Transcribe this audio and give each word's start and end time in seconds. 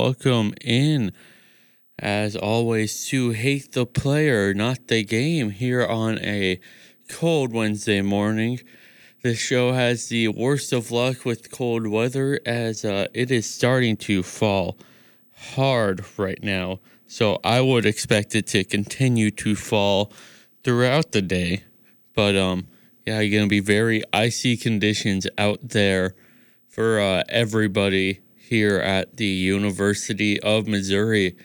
Welcome 0.00 0.54
in, 0.60 1.10
as 1.98 2.36
always, 2.36 3.08
to 3.08 3.30
Hate 3.30 3.72
the 3.72 3.84
Player, 3.84 4.54
Not 4.54 4.86
the 4.86 5.02
Game, 5.02 5.50
here 5.50 5.84
on 5.84 6.20
a 6.20 6.60
cold 7.08 7.52
Wednesday 7.52 8.00
morning. 8.00 8.60
This 9.24 9.40
show 9.40 9.72
has 9.72 10.06
the 10.06 10.28
worst 10.28 10.72
of 10.72 10.92
luck 10.92 11.24
with 11.24 11.50
cold 11.50 11.88
weather 11.88 12.38
as 12.46 12.84
uh, 12.84 13.08
it 13.12 13.32
is 13.32 13.52
starting 13.52 13.96
to 13.96 14.22
fall 14.22 14.78
hard 15.34 16.04
right 16.16 16.44
now. 16.44 16.78
So 17.08 17.40
I 17.42 17.60
would 17.60 17.84
expect 17.84 18.36
it 18.36 18.46
to 18.48 18.62
continue 18.62 19.32
to 19.32 19.56
fall 19.56 20.12
throughout 20.62 21.10
the 21.10 21.22
day. 21.22 21.64
But 22.14 22.36
um, 22.36 22.68
yeah, 23.04 23.18
you're 23.18 23.40
gonna 23.40 23.48
be 23.48 23.58
very 23.58 24.04
icy 24.12 24.56
conditions 24.56 25.26
out 25.36 25.58
there 25.60 26.14
for 26.68 27.00
uh, 27.00 27.24
everybody 27.28 28.20
here 28.48 28.78
at 28.78 29.16
the 29.16 29.26
University 29.26 30.40
of 30.40 30.66
Missouri. 30.66 31.36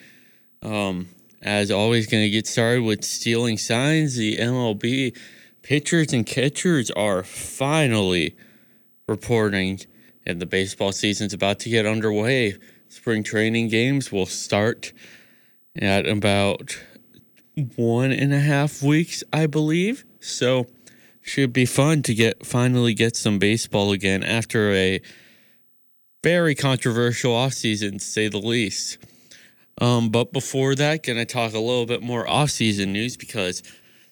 Um, 0.61 1.09
as 1.41 1.69
always, 1.71 2.07
going 2.07 2.23
to 2.23 2.29
get 2.29 2.47
started 2.47 2.83
with 2.83 3.03
stealing 3.03 3.57
signs. 3.57 4.15
The 4.15 4.37
MLB 4.37 5.17
pitchers 5.61 6.13
and 6.13 6.25
catchers 6.25 6.89
are 6.91 7.23
finally 7.23 8.35
reporting, 9.07 9.81
and 10.25 10.41
the 10.41 10.45
baseball 10.45 10.91
season's 10.91 11.33
about 11.33 11.59
to 11.59 11.69
get 11.69 11.85
underway. 11.85 12.55
Spring 12.87 13.23
training 13.23 13.67
games 13.67 14.11
will 14.11 14.25
start 14.25 14.93
at 15.75 16.07
about 16.07 16.79
one 17.75 18.11
and 18.11 18.33
a 18.33 18.39
half 18.39 18.81
weeks, 18.81 19.23
I 19.33 19.47
believe. 19.47 20.05
So, 20.19 20.67
should 21.21 21.53
be 21.53 21.65
fun 21.65 22.01
to 22.03 22.13
get 22.13 22.45
finally 22.45 22.93
get 22.93 23.15
some 23.15 23.39
baseball 23.39 23.91
again 23.91 24.23
after 24.23 24.71
a 24.71 25.01
very 26.23 26.55
controversial 26.55 27.33
offseason, 27.33 27.93
to 27.93 27.99
say 27.99 28.29
the 28.29 28.39
least. 28.39 28.97
Um, 29.79 30.09
but 30.09 30.31
before 30.31 30.75
that, 30.75 31.03
gonna 31.03 31.25
talk 31.25 31.53
a 31.53 31.59
little 31.59 31.85
bit 31.85 32.01
more 32.01 32.25
offseason 32.25 32.89
news 32.89 33.17
because 33.17 33.61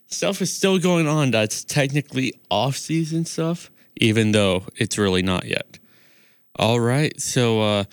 stuff 0.08 0.42
is 0.42 0.54
still 0.54 0.78
going 0.78 1.08
on 1.08 1.32
that's 1.32 1.64
technically 1.64 2.34
off-season 2.50 3.26
stuff, 3.26 3.72
even 3.95 4.32
though 4.32 4.66
it's 4.76 4.98
really 4.98 5.22
not 5.22 5.45
yet. 5.45 5.80
All 6.58 6.80
right, 6.80 7.20
so 7.20 7.62
uh, 7.62 7.84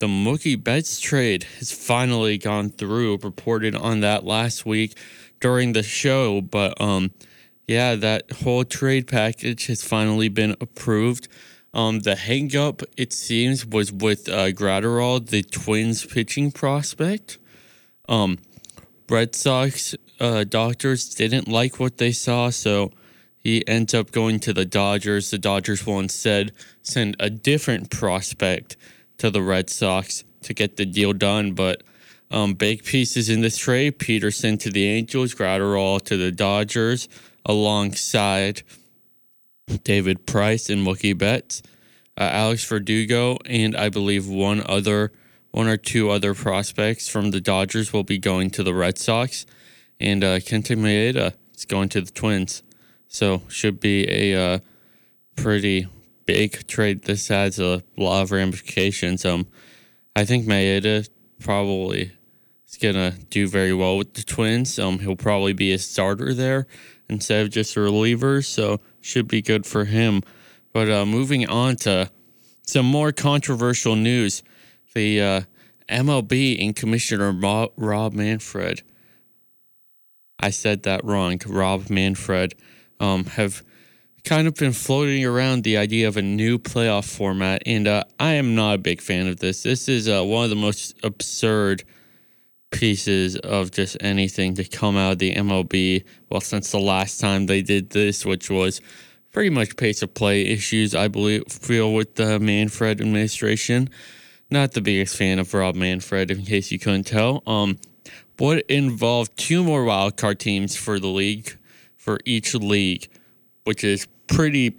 the 0.00 0.06
Mookie 0.08 0.62
Betts 0.62 0.98
trade 0.98 1.44
has 1.58 1.70
finally 1.70 2.36
gone 2.36 2.70
through. 2.70 3.18
Reported 3.22 3.76
on 3.76 4.00
that 4.00 4.24
last 4.24 4.66
week 4.66 4.98
during 5.40 5.72
the 5.72 5.82
show, 5.82 6.40
but 6.40 6.78
um, 6.80 7.12
yeah, 7.68 7.94
that 7.94 8.30
whole 8.42 8.64
trade 8.64 9.06
package 9.06 9.66
has 9.66 9.84
finally 9.84 10.28
been 10.28 10.56
approved. 10.60 11.28
Um, 11.74 12.00
the 12.00 12.14
hangup, 12.14 12.84
it 12.96 13.12
seems, 13.12 13.64
was 13.64 13.90
with 13.92 14.28
uh, 14.28 14.48
Graterol, 14.48 15.26
the 15.26 15.42
Twins 15.42 16.04
pitching 16.04 16.52
prospect. 16.52 17.38
Um, 18.08 18.38
Red 19.08 19.34
Sox 19.34 19.94
uh, 20.20 20.44
doctors 20.44 21.08
didn't 21.08 21.48
like 21.48 21.80
what 21.80 21.98
they 21.98 22.12
saw, 22.12 22.50
so 22.50 22.92
he 23.38 23.66
ends 23.66 23.94
up 23.94 24.12
going 24.12 24.38
to 24.40 24.52
the 24.52 24.64
Dodgers. 24.64 25.30
The 25.30 25.38
Dodgers 25.38 25.86
will 25.86 25.98
instead 25.98 26.52
send 26.82 27.16
a 27.18 27.28
different 27.28 27.90
prospect 27.90 28.76
to 29.18 29.30
the 29.30 29.42
Red 29.42 29.70
Sox 29.70 30.24
to 30.42 30.54
get 30.54 30.76
the 30.76 30.86
deal 30.86 31.12
done. 31.12 31.52
But 31.52 31.82
um, 32.30 32.54
big 32.54 32.84
pieces 32.84 33.28
in 33.28 33.40
this 33.40 33.56
trade 33.56 33.98
Pederson 33.98 34.58
to 34.60 34.70
the 34.70 34.86
Angels, 34.86 35.34
Graterol 35.34 36.00
to 36.02 36.16
the 36.16 36.30
Dodgers, 36.30 37.08
alongside 37.44 38.62
David 39.84 40.26
Price 40.26 40.68
and 40.68 40.86
Mookie 40.86 41.16
Betts, 41.16 41.62
uh, 42.18 42.22
Alex 42.22 42.64
Verdugo, 42.64 43.38
and 43.46 43.76
I 43.76 43.88
believe 43.88 44.28
one 44.28 44.62
other, 44.66 45.12
one 45.50 45.68
or 45.68 45.76
two 45.76 46.10
other 46.10 46.34
prospects 46.34 47.08
from 47.08 47.30
the 47.30 47.40
Dodgers 47.40 47.92
will 47.92 48.04
be 48.04 48.18
going 48.18 48.50
to 48.50 48.62
the 48.62 48.74
Red 48.74 48.98
Sox, 48.98 49.46
and 50.00 50.22
uh, 50.24 50.38
Kenta 50.38 50.76
Maeda 50.76 51.34
is 51.54 51.64
going 51.64 51.88
to 51.90 52.00
the 52.00 52.10
Twins. 52.10 52.62
So 53.08 53.42
should 53.48 53.78
be 53.78 54.06
a 54.08 54.54
uh, 54.54 54.58
pretty 55.36 55.86
big 56.26 56.66
trade. 56.66 57.02
This 57.04 57.28
has 57.28 57.58
a 57.58 57.82
lot 57.96 58.22
of 58.22 58.32
ramifications. 58.32 59.24
Um, 59.24 59.46
I 60.16 60.24
think 60.24 60.46
Maeda 60.46 61.08
probably 61.38 62.12
is 62.68 62.78
gonna 62.78 63.12
do 63.30 63.48
very 63.48 63.72
well 63.72 63.96
with 63.96 64.14
the 64.14 64.22
Twins. 64.22 64.78
Um, 64.78 64.98
he'll 65.00 65.16
probably 65.16 65.52
be 65.52 65.72
a 65.72 65.78
starter 65.78 66.34
there 66.34 66.66
instead 67.08 67.42
of 67.42 67.50
just 67.50 67.76
a 67.76 67.80
reliever. 67.80 68.42
So 68.42 68.80
should 69.00 69.28
be 69.28 69.42
good 69.42 69.66
for 69.66 69.84
him. 69.84 70.22
But 70.72 70.90
uh, 70.90 71.04
moving 71.04 71.48
on 71.48 71.76
to 71.76 72.10
some 72.66 72.86
more 72.86 73.12
controversial 73.12 73.96
news, 73.96 74.42
the 74.94 75.20
uh, 75.20 75.40
MLB 75.88 76.64
and 76.64 76.74
Commissioner 76.74 77.32
Rob 77.32 78.12
Manfred. 78.12 78.82
I 80.40 80.50
said 80.50 80.84
that 80.84 81.04
wrong. 81.04 81.40
Rob 81.46 81.90
Manfred 81.90 82.54
um, 82.98 83.24
have 83.24 83.62
kind 84.24 84.46
of 84.46 84.54
been 84.54 84.72
floating 84.72 85.24
around 85.24 85.64
the 85.64 85.76
idea 85.76 86.08
of 86.08 86.16
a 86.16 86.22
new 86.22 86.58
playoff 86.58 87.04
format, 87.04 87.62
and 87.66 87.86
uh, 87.86 88.04
I 88.18 88.32
am 88.34 88.54
not 88.54 88.74
a 88.74 88.78
big 88.78 89.00
fan 89.00 89.26
of 89.26 89.38
this. 89.38 89.62
This 89.62 89.88
is 89.88 90.08
uh, 90.08 90.24
one 90.24 90.44
of 90.44 90.50
the 90.50 90.56
most 90.56 90.96
absurd 91.02 91.84
pieces 92.72 93.36
of 93.36 93.70
just 93.70 93.96
anything 94.00 94.54
to 94.54 94.64
come 94.64 94.96
out 94.96 95.12
of 95.12 95.18
the 95.18 95.34
MLB. 95.34 96.04
Well, 96.28 96.40
since 96.40 96.72
the 96.72 96.80
last 96.80 97.20
time 97.20 97.46
they 97.46 97.62
did 97.62 97.90
this, 97.90 98.26
which 98.26 98.50
was 98.50 98.80
pretty 99.30 99.50
much 99.50 99.76
pace 99.76 100.02
of 100.02 100.14
play 100.14 100.42
issues, 100.46 100.94
I 100.94 101.08
believe, 101.08 101.44
feel 101.48 101.92
with 101.92 102.16
the 102.16 102.40
Manfred 102.40 103.00
administration. 103.00 103.88
Not 104.50 104.72
the 104.72 104.80
biggest 104.80 105.16
fan 105.16 105.38
of 105.38 105.54
Rob 105.54 105.76
Manfred, 105.76 106.30
in 106.30 106.44
case 106.44 106.72
you 106.72 106.78
couldn't 106.78 107.04
tell. 107.04 107.42
Um, 107.46 107.78
would 108.38 108.60
involved 108.68 109.36
two 109.36 109.62
more 109.62 109.84
wildcard 109.84 110.38
teams 110.38 110.74
for 110.74 110.98
the 110.98 111.06
league, 111.06 111.56
for 111.96 112.18
each 112.24 112.54
league, 112.54 113.08
which 113.62 113.84
is 113.84 114.08
pretty, 114.26 114.76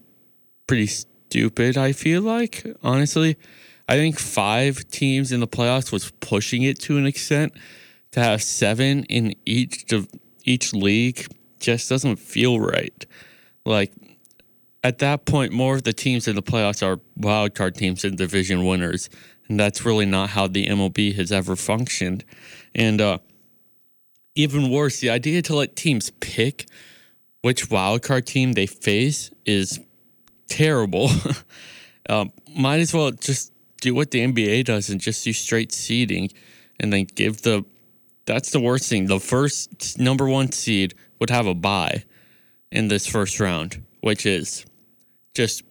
pretty 0.67 0.87
stupid. 0.87 1.77
I 1.77 1.93
feel 1.93 2.21
like 2.21 2.65
honestly, 2.83 3.37
I 3.87 3.95
think 3.95 4.19
five 4.19 4.85
teams 4.89 5.31
in 5.31 5.39
the 5.39 5.47
playoffs 5.47 5.93
was 5.93 6.11
pushing 6.19 6.63
it 6.63 6.79
to 6.81 6.97
an 6.97 7.05
extent 7.05 7.53
to 8.13 8.19
have 8.19 8.41
seven 8.41 9.03
in 9.05 9.35
each 9.45 9.91
of 9.91 10.07
each 10.43 10.73
league 10.73 11.27
just 11.59 11.89
doesn't 11.89 12.17
feel 12.17 12.59
right. 12.59 13.05
Like 13.65 13.91
at 14.83 14.99
that 14.99 15.25
point, 15.25 15.51
more 15.53 15.75
of 15.75 15.83
the 15.83 15.93
teams 15.93 16.27
in 16.27 16.35
the 16.35 16.43
playoffs 16.43 16.85
are 16.85 16.97
wildcard 17.19 17.75
teams 17.75 18.03
and 18.03 18.17
division 18.17 18.65
winners, 18.65 19.09
and 19.47 19.59
that's 19.59 19.85
really 19.85 20.05
not 20.05 20.31
how 20.31 20.47
the 20.47 20.67
MLB 20.67 21.15
has 21.15 21.31
ever 21.31 21.55
functioned. 21.55 22.23
And 22.75 22.99
uh, 22.99 23.19
even 24.35 24.69
worse, 24.69 24.99
the 24.99 25.09
idea 25.09 25.41
to 25.43 25.55
let 25.55 25.75
teams 25.75 26.11
pick 26.19 26.67
which 27.41 27.69
wildcard 27.69 28.25
team 28.25 28.53
they 28.53 28.65
face 28.65 29.31
is 29.45 29.79
terrible. 30.47 31.09
um, 32.09 32.31
might 32.55 32.79
as 32.79 32.93
well 32.93 33.11
just 33.11 33.51
do 33.81 33.93
what 33.93 34.11
the 34.11 34.19
NBA 34.25 34.65
does 34.65 34.89
and 34.89 34.99
just 34.99 35.23
do 35.23 35.33
straight 35.33 35.71
seeding, 35.71 36.29
and 36.79 36.91
then 36.91 37.05
give 37.15 37.41
the 37.41 37.65
that's 38.25 38.51
the 38.51 38.59
worst 38.59 38.89
thing. 38.89 39.07
The 39.07 39.19
first 39.19 39.99
number 39.99 40.27
one 40.27 40.51
seed 40.51 40.93
would 41.19 41.29
have 41.29 41.47
a 41.47 41.53
bye 41.53 42.03
in 42.71 42.87
this 42.87 43.07
first 43.07 43.39
round, 43.39 43.83
which 44.01 44.25
is 44.25 44.65
just 45.33 45.63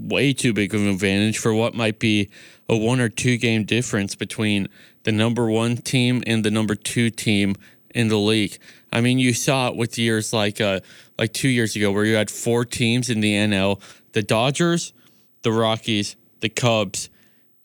way 0.00 0.32
too 0.32 0.52
big 0.52 0.74
of 0.74 0.80
an 0.80 0.88
advantage 0.88 1.38
for 1.38 1.54
what 1.54 1.74
might 1.74 1.98
be 1.98 2.30
a 2.68 2.76
one 2.76 3.00
or 3.00 3.08
two 3.08 3.36
game 3.36 3.64
difference 3.64 4.14
between 4.14 4.68
the 5.04 5.12
number 5.12 5.48
one 5.48 5.76
team 5.76 6.22
and 6.26 6.44
the 6.44 6.50
number 6.50 6.74
two 6.74 7.10
team 7.10 7.54
in 7.94 8.08
the 8.08 8.18
league. 8.18 8.58
I 8.92 9.00
mean, 9.00 9.18
you 9.18 9.32
saw 9.32 9.68
it 9.68 9.76
with 9.76 9.98
years 9.98 10.32
like 10.32 10.60
uh, 10.60 10.80
like 11.18 11.32
two 11.32 11.48
years 11.48 11.76
ago 11.76 11.92
where 11.92 12.04
you 12.04 12.14
had 12.14 12.30
four 12.30 12.64
teams 12.64 13.10
in 13.10 13.20
the 13.20 13.32
NL: 13.32 13.80
the 14.12 14.22
Dodgers, 14.22 14.92
the 15.42 15.52
Rockies, 15.52 16.16
the 16.40 16.48
Cubs, 16.48 17.10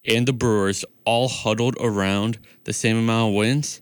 and 0.06 0.28
the 0.28 0.34
Brewers 0.34 0.86
all 1.06 1.28
huddled 1.28 1.76
around 1.80 2.40
the 2.66 2.74
same 2.74 2.98
amount 2.98 3.30
of 3.30 3.36
wins. 3.36 3.82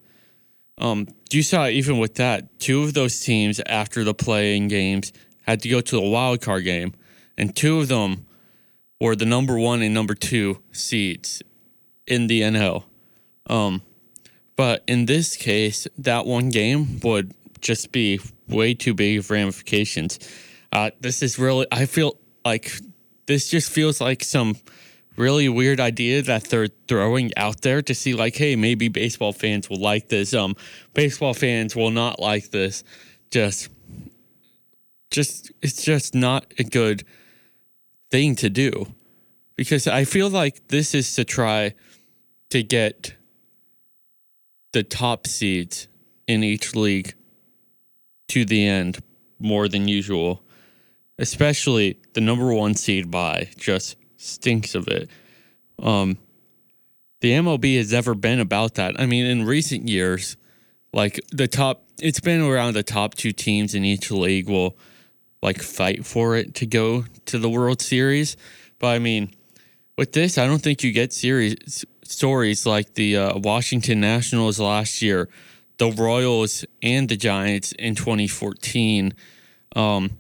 Um, 0.78 1.08
you 1.32 1.44
saw 1.44 1.68
even 1.68 1.98
with 1.98 2.16
that, 2.16 2.60
two 2.60 2.84
of 2.84 2.94
those 2.94 3.20
teams 3.20 3.60
after 3.66 4.04
the 4.04 4.14
playing 4.14 4.68
games 4.68 5.12
had 5.46 5.62
to 5.62 5.70
go 5.70 5.82
to 5.82 5.96
the 5.96 6.02
wild 6.02 6.42
card 6.42 6.64
game, 6.64 6.94
and 7.38 7.56
two 7.56 7.80
of 7.80 7.88
them 7.88 8.26
were 9.00 9.16
the 9.16 9.26
number 9.26 9.58
one 9.58 9.82
and 9.82 9.94
number 9.94 10.14
two 10.14 10.60
seeds 10.72 11.42
in 12.06 12.28
the 12.28 12.42
NL. 12.42 12.84
Um, 13.48 13.82
but 14.56 14.84
in 14.88 15.06
this 15.06 15.36
case, 15.36 15.88
that 15.98 16.26
one 16.26 16.50
game 16.50 17.00
would 17.04 17.34
just 17.62 17.92
be 17.92 18.20
way 18.48 18.74
too 18.74 18.94
big 18.94 19.20
of 19.20 19.30
ramifications. 19.30 20.20
Uh, 20.72 20.92
this 21.00 21.22
is 21.22 21.38
really, 21.40 21.68
I 21.72 21.86
feel 21.86 22.18
like 22.44 22.72
this 23.26 23.50
just 23.50 23.72
feels 23.72 24.02
like 24.02 24.24
some 24.24 24.56
really 25.18 25.50
weird 25.50 25.80
idea 25.80 26.22
that 26.22 26.46
they're 26.46 26.68
throwing 26.88 27.32
out 27.36 27.62
there 27.62 27.82
to 27.82 27.94
see 27.94 28.14
like 28.14 28.36
hey 28.36 28.56
maybe 28.56 28.88
baseball 28.88 29.34
fans 29.34 29.70
will 29.70 29.82
like 29.82 30.10
this. 30.10 30.34
Um 30.34 30.56
baseball 30.94 31.34
fans 31.34 31.76
will 31.76 31.92
not 31.92 32.20
like 32.20 32.52
this. 32.52 32.84
Just 33.32 33.70
just 35.12 35.52
it's 35.62 35.84
just 35.84 36.16
not 36.16 36.46
a 36.60 36.64
good 36.64 37.04
thing 38.12 38.36
to 38.38 38.50
do. 38.50 38.88
Because 39.56 39.88
I 39.88 40.04
feel 40.04 40.30
like 40.30 40.68
this 40.68 40.94
is 40.94 41.16
to 41.16 41.26
try 41.26 41.74
to 42.52 42.62
get 42.62 43.16
the 44.72 44.84
top 44.84 45.26
seeds 45.26 45.88
in 46.28 46.44
each 46.44 46.76
league 46.76 47.16
to 48.28 48.46
the 48.46 48.68
end 48.68 49.00
more 49.40 49.68
than 49.68 49.88
usual. 49.88 50.44
Especially 51.18 51.98
the 52.14 52.22
number 52.22 52.54
one 52.54 52.76
seed 52.76 53.10
by 53.10 53.50
just 53.58 53.96
stinks 54.18 54.76
of 54.76 54.88
it. 54.88 55.10
Um, 55.80 56.18
the 57.22 57.32
MLB 57.32 57.78
has 57.78 57.92
never 57.92 58.14
been 58.14 58.40
about 58.40 58.76
that. 58.76 59.00
I 59.00 59.06
mean, 59.06 59.26
in 59.26 59.46
recent 59.46 59.88
years, 59.88 60.38
like 60.94 61.20
the 61.32 61.48
top, 61.48 61.84
it's 62.00 62.20
been 62.20 62.42
around 62.42 62.74
the 62.74 62.84
top 62.84 63.16
two 63.16 63.32
teams 63.32 63.74
in 63.74 63.84
each 63.84 64.12
league 64.12 64.50
will 64.50 64.78
like 65.42 65.62
fight 65.62 66.06
for 66.06 66.36
it 66.36 66.56
to 66.56 66.66
go 66.66 67.06
to 67.26 67.40
the 67.40 67.50
World 67.50 67.82
Series. 67.82 68.38
But 68.80 68.88
I 68.88 69.00
mean, 69.00 69.32
with 69.98 70.14
this, 70.14 70.38
I 70.38 70.46
don't 70.46 70.62
think 70.62 70.84
you 70.84 70.92
get 70.92 71.14
series 71.14 71.86
stories 72.04 72.66
like 72.66 72.94
the 72.94 73.18
uh, 73.18 73.38
Washington 73.38 74.00
Nationals 74.00 74.60
last 74.60 75.02
year, 75.02 75.28
the 75.78 75.92
Royals 75.92 76.66
and 76.82 77.10
the 77.10 77.18
Giants 77.18 77.72
in 77.74 77.96
2014, 77.96 79.14
um, 79.76 80.12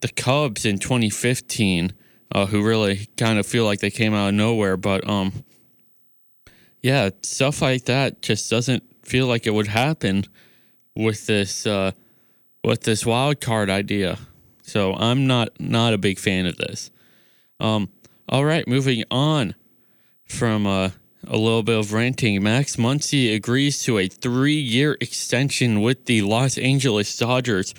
the 0.00 0.08
Cubs 0.08 0.64
in 0.64 0.78
2015, 0.78 1.92
uh, 2.34 2.46
who 2.46 2.62
really 2.62 3.08
kind 3.16 3.38
of 3.38 3.46
feel 3.46 3.64
like 3.64 3.78
they 3.78 3.90
came 3.90 4.12
out 4.12 4.28
of 4.28 4.34
nowhere. 4.34 4.76
But 4.76 5.08
um, 5.08 5.44
yeah, 6.82 7.10
stuff 7.22 7.62
like 7.62 7.84
that 7.84 8.20
just 8.20 8.50
doesn't 8.50 8.82
feel 9.06 9.26
like 9.26 9.46
it 9.46 9.54
would 9.54 9.68
happen 9.68 10.24
with 10.96 11.26
this 11.26 11.66
uh, 11.66 11.92
with 12.64 12.82
this 12.82 13.06
wild 13.06 13.40
card 13.40 13.70
idea. 13.70 14.18
So 14.62 14.94
I'm 14.94 15.26
not 15.26 15.60
not 15.60 15.94
a 15.94 15.98
big 15.98 16.18
fan 16.18 16.46
of 16.46 16.56
this. 16.56 16.90
Um, 17.60 17.88
all 18.28 18.44
right, 18.44 18.66
moving 18.66 19.04
on 19.10 19.54
from 20.26 20.66
uh, 20.66 20.90
a 21.26 21.36
little 21.36 21.62
bit 21.62 21.78
of 21.78 21.92
ranting. 21.92 22.42
Max 22.42 22.76
Muncy 22.76 23.34
agrees 23.34 23.82
to 23.84 23.98
a 23.98 24.08
three-year 24.08 24.96
extension 25.00 25.82
with 25.82 26.06
the 26.06 26.22
Los 26.22 26.58
Angeles 26.58 27.16
Dodgers. 27.16 27.74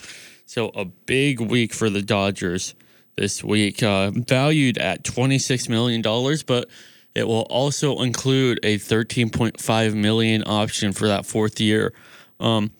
So 0.45 0.69
a 0.69 0.85
big 0.85 1.41
week 1.41 1.73
for 1.73 1.89
the 1.89 2.03
Dodgers 2.03 2.75
this 3.15 3.43
week, 3.43 3.81
uh, 3.83 4.11
valued 4.11 4.77
at 4.77 5.03
twenty-six 5.03 5.69
million 5.69 6.01
dollars, 6.01 6.43
but 6.43 6.69
it 7.13 7.27
will 7.27 7.43
also 7.43 7.99
include 7.99 8.59
a 8.63 8.77
thirteen 8.77 9.29
point 9.29 9.59
five 9.59 9.95
million 9.95 10.43
option 10.45 10.91
for 10.91 11.07
that 11.07 11.25
fourth 11.25 11.59
year. 11.59 11.93
Um, 12.39 12.71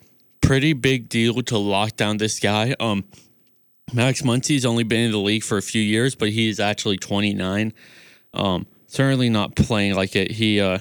pretty 0.42 0.74
big 0.74 1.10
deal 1.10 1.42
to 1.42 1.58
lock 1.58 1.96
down 1.96 2.18
this 2.18 2.40
guy. 2.40 2.76
Um, 2.80 3.06
Max 3.94 4.24
Muncy's 4.24 4.66
only 4.66 4.84
been 4.84 5.02
in 5.02 5.12
the 5.12 5.20
league 5.20 5.44
for 5.44 5.58
a 5.58 5.62
few 5.62 5.82
years, 5.82 6.16
but 6.16 6.30
he 6.30 6.50
is 6.50 6.60
actually 6.60 6.98
29. 6.98 7.74
Um, 8.34 8.68
certainly 8.88 9.30
not 9.30 9.56
playing 9.56 9.96
like 9.96 10.16
it. 10.16 10.32
He 10.32 10.60
uh, 10.60 10.80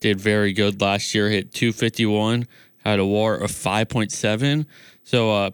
did 0.00 0.20
very 0.20 0.52
good 0.52 0.80
last 0.80 1.14
year, 1.14 1.28
hit 1.28 1.54
251, 1.54 2.46
had 2.84 2.98
a 2.98 3.06
war 3.06 3.36
of 3.36 3.50
5.7. 3.50 4.66
So 5.02 5.30
uh, 5.30 5.50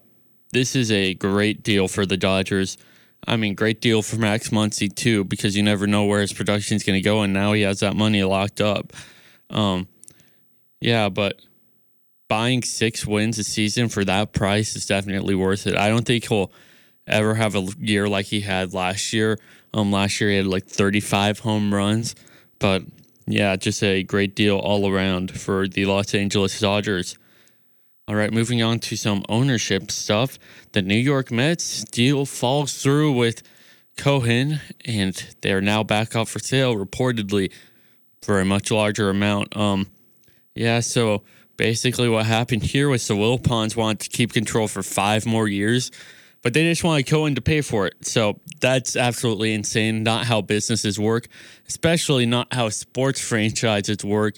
this 0.53 0.75
is 0.75 0.91
a 0.91 1.15
great 1.15 1.63
deal 1.63 1.89
for 1.89 2.07
the 2.07 2.17
Dodgers. 2.17 2.79
I 3.27 3.37
mean, 3.37 3.55
great 3.55 3.81
deal 3.81 4.03
for 4.03 4.17
Max 4.17 4.51
Muncy 4.51 4.95
too, 4.95 5.25
because 5.25 5.57
you 5.57 5.63
never 5.63 5.87
know 5.87 6.05
where 6.05 6.21
his 6.21 6.33
production 6.33 6.77
is 6.77 6.85
going 6.85 6.99
to 7.01 7.05
go, 7.05 7.23
and 7.23 7.33
now 7.33 7.53
he 7.53 7.63
has 7.63 7.81
that 7.81 7.97
money 7.97 8.23
locked 8.23 8.61
up. 8.61 8.93
Um, 9.51 9.89
yeah, 10.81 11.09
but 11.09 11.41
buying 12.29 12.63
six 12.63 13.07
wins 13.07 13.39
a 13.39 13.45
season 13.45 13.89
for 13.89 14.05
that 14.05 14.33
price 14.33 14.77
is 14.77 14.87
definitely 14.87 15.35
worth 15.35 15.67
it. 15.67 15.77
I 15.77 15.89
don't 15.89 16.05
think 16.07 16.29
he'll 16.29 16.53
ever 17.07 17.35
have 17.35 17.55
a 17.55 17.67
year 17.79 18.09
like 18.09 18.27
he 18.27 18.41
had 18.41 18.75
last 18.75 19.13
year. 19.13 19.39
Um, 19.75 19.93
last 19.93 20.21
year 20.21 20.31
he 20.31 20.37
had 20.37 20.47
like 20.47 20.67
35 20.67 21.41
home 21.41 21.75
runs, 21.75 22.15
but 22.59 22.83
yeah, 23.27 23.57
just 23.57 23.83
a 23.83 24.03
great 24.03 24.35
deal 24.35 24.57
all 24.57 24.89
around 24.89 25.39
for 25.39 25.67
the 25.67 25.87
Los 25.87 26.15
Angeles 26.15 26.59
Dodgers. 26.61 27.19
All 28.09 28.15
right, 28.15 28.33
moving 28.33 28.63
on 28.63 28.79
to 28.81 28.97
some 28.97 29.25
ownership 29.29 29.91
stuff. 29.91 30.39
The 30.73 30.83
New 30.83 30.95
York 30.95 31.33
Mets 31.33 31.83
deal 31.85 32.25
falls 32.25 32.81
through 32.81 33.13
with 33.13 33.43
Cohen, 33.97 34.61
and 34.85 35.35
they 35.41 35.53
are 35.53 35.61
now 35.61 35.83
back 35.83 36.15
up 36.15 36.29
for 36.29 36.39
sale, 36.39 36.77
reportedly 36.77 37.51
for 38.23 38.39
a 38.39 38.45
much 38.45 38.71
larger 38.71 39.11
amount. 39.11 39.57
Um, 39.57 39.89
yeah, 40.55 40.81
so 40.81 41.25
basically 41.57 42.09
what 42.09 42.27
happened 42.27 42.63
here 42.63 42.89
was 42.89 43.09
the 43.09 43.15
Wilpons 43.15 43.75
wanted 43.75 44.01
to 44.01 44.11
keep 44.11 44.33
control 44.33 44.69
for 44.69 44.85
five 44.85 45.27
more 45.27 45.49
years 45.49 45.91
but 46.47 46.55
they 46.55 46.63
just 46.63 46.85
wanted 46.85 47.09
Cohen 47.09 47.35
to 47.35 47.41
pay 47.41 47.61
for 47.61 47.89
it. 47.89 47.95
So 48.03 48.39
that's 48.61 48.95
absolutely 48.95 49.53
insane. 49.53 50.05
Not 50.05 50.27
how 50.27 50.43
businesses 50.43 50.97
work, 50.97 51.27
especially 51.67 52.25
not 52.25 52.55
how 52.55 52.69
sports 52.69 53.21
franchises 53.21 54.05
work. 54.05 54.37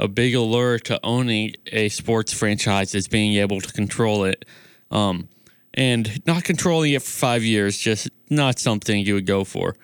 A 0.00 0.08
big 0.08 0.34
allure 0.34 0.78
to 0.80 0.98
owning 1.04 1.54
a 1.66 1.88
sports 1.90 2.32
franchise 2.32 2.94
is 2.94 3.06
being 3.06 3.34
able 3.34 3.60
to 3.60 3.72
control 3.72 4.24
it. 4.24 4.44
Um, 4.90 5.28
and 5.74 6.26
not 6.26 6.42
controlling 6.42 6.92
it 6.92 7.02
for 7.02 7.10
five 7.10 7.44
years, 7.44 7.78
just 7.78 8.08
not 8.28 8.58
something 8.58 9.06
you 9.06 9.14
would 9.14 9.26
go 9.26 9.44
for. 9.44 9.76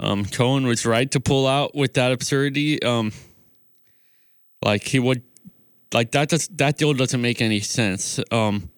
Um, 0.00 0.24
Cohen 0.24 0.66
was 0.66 0.84
right 0.84 1.08
to 1.12 1.20
pull 1.20 1.46
out 1.46 1.74
with 1.74 1.94
that 1.94 2.10
absurdity. 2.10 2.82
Um, 2.82 3.12
like 4.64 4.82
he 4.82 4.98
would, 4.98 5.22
like 5.92 6.10
that. 6.12 6.30
Does, 6.30 6.48
that 6.48 6.78
deal 6.78 6.92
doesn't 6.94 7.20
make 7.20 7.40
any 7.40 7.60
sense. 7.60 8.18
Um, 8.32 8.70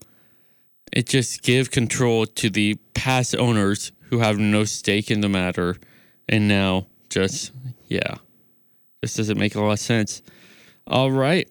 it 0.92 1.06
just 1.06 1.42
give 1.42 1.70
control 1.70 2.26
to 2.26 2.50
the 2.50 2.74
past 2.94 3.34
owners 3.36 3.92
who 4.10 4.18
have 4.18 4.38
no 4.38 4.64
stake 4.64 5.10
in 5.10 5.20
the 5.20 5.28
matter 5.28 5.76
and 6.28 6.48
now 6.48 6.86
just 7.08 7.52
yeah 7.88 8.16
this 9.00 9.14
doesn't 9.14 9.38
make 9.38 9.54
a 9.54 9.60
lot 9.60 9.72
of 9.72 9.78
sense 9.78 10.22
all 10.90 11.12
right. 11.12 11.48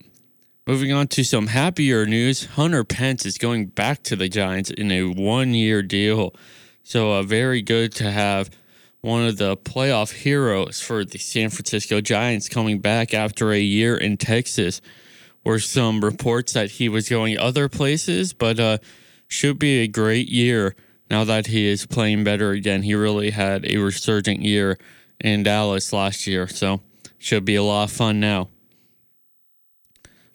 Moving 0.68 0.92
on 0.92 1.08
to 1.08 1.24
some 1.24 1.48
happier 1.48 2.06
news. 2.06 2.46
Hunter 2.46 2.84
pence 2.84 3.26
is 3.26 3.38
going 3.38 3.68
back 3.68 4.04
to 4.04 4.18
the 4.18 4.28
giants 4.28 4.70
in 4.70 4.92
a 4.92 5.04
one 5.04 5.54
year 5.54 5.82
deal. 5.82 6.36
So 6.84 7.14
uh, 7.14 7.24
very 7.24 7.62
good 7.62 7.94
to 7.94 8.12
have 8.12 8.50
one 9.00 9.26
of 9.26 9.38
the 9.38 9.56
playoff 9.56 10.12
heroes 10.12 10.82
for 10.82 11.06
the 11.06 11.18
san 11.18 11.50
francisco 11.50 12.02
giants 12.02 12.50
coming 12.50 12.80
back 12.80 13.14
after 13.14 13.54
a 13.54 13.60
year 13.60 13.96
in 13.96 14.18
texas. 14.18 14.82
Were 15.46 15.60
some 15.60 16.04
reports 16.04 16.52
that 16.52 16.72
he 16.72 16.90
was 16.90 17.08
going 17.08 17.38
other 17.38 17.70
places 17.70 18.34
but 18.34 18.60
uh 18.60 18.80
should 19.30 19.58
be 19.58 19.80
a 19.80 19.88
great 19.88 20.28
year. 20.28 20.76
Now 21.10 21.24
that 21.24 21.48
he 21.48 21.66
is 21.66 21.86
playing 21.86 22.26
better 22.26 22.52
again. 22.52 22.84
He 22.84 22.94
really 22.94 23.30
had 23.30 23.66
a 23.66 23.78
resurgent 23.78 24.42
year 24.42 24.78
in 25.22 25.44
Dallas 25.44 25.94
last 25.94 26.28
year, 26.28 26.48
so 26.48 26.82
should 27.18 27.46
be 27.46 27.56
a 27.56 27.64
lot 27.64 27.86
of 27.86 27.92
fun 27.92 28.20
now. 28.20 28.50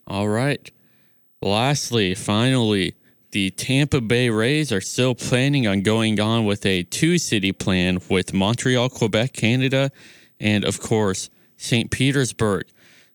All 0.06 0.28
right. 0.28 0.70
Lastly, 1.40 2.14
finally, 2.14 2.94
the 3.32 3.50
Tampa 3.50 4.00
Bay 4.00 4.30
Rays 4.30 4.72
are 4.72 4.80
still 4.80 5.14
planning 5.14 5.66
on 5.66 5.82
going 5.82 6.20
on 6.20 6.44
with 6.44 6.64
a 6.64 6.84
two 6.84 7.18
city 7.18 7.52
plan 7.52 7.98
with 8.08 8.32
Montreal, 8.32 8.88
Quebec, 8.88 9.32
Canada, 9.32 9.90
and 10.38 10.64
of 10.64 10.80
course, 10.80 11.30
St. 11.56 11.90
Petersburg. 11.90 12.66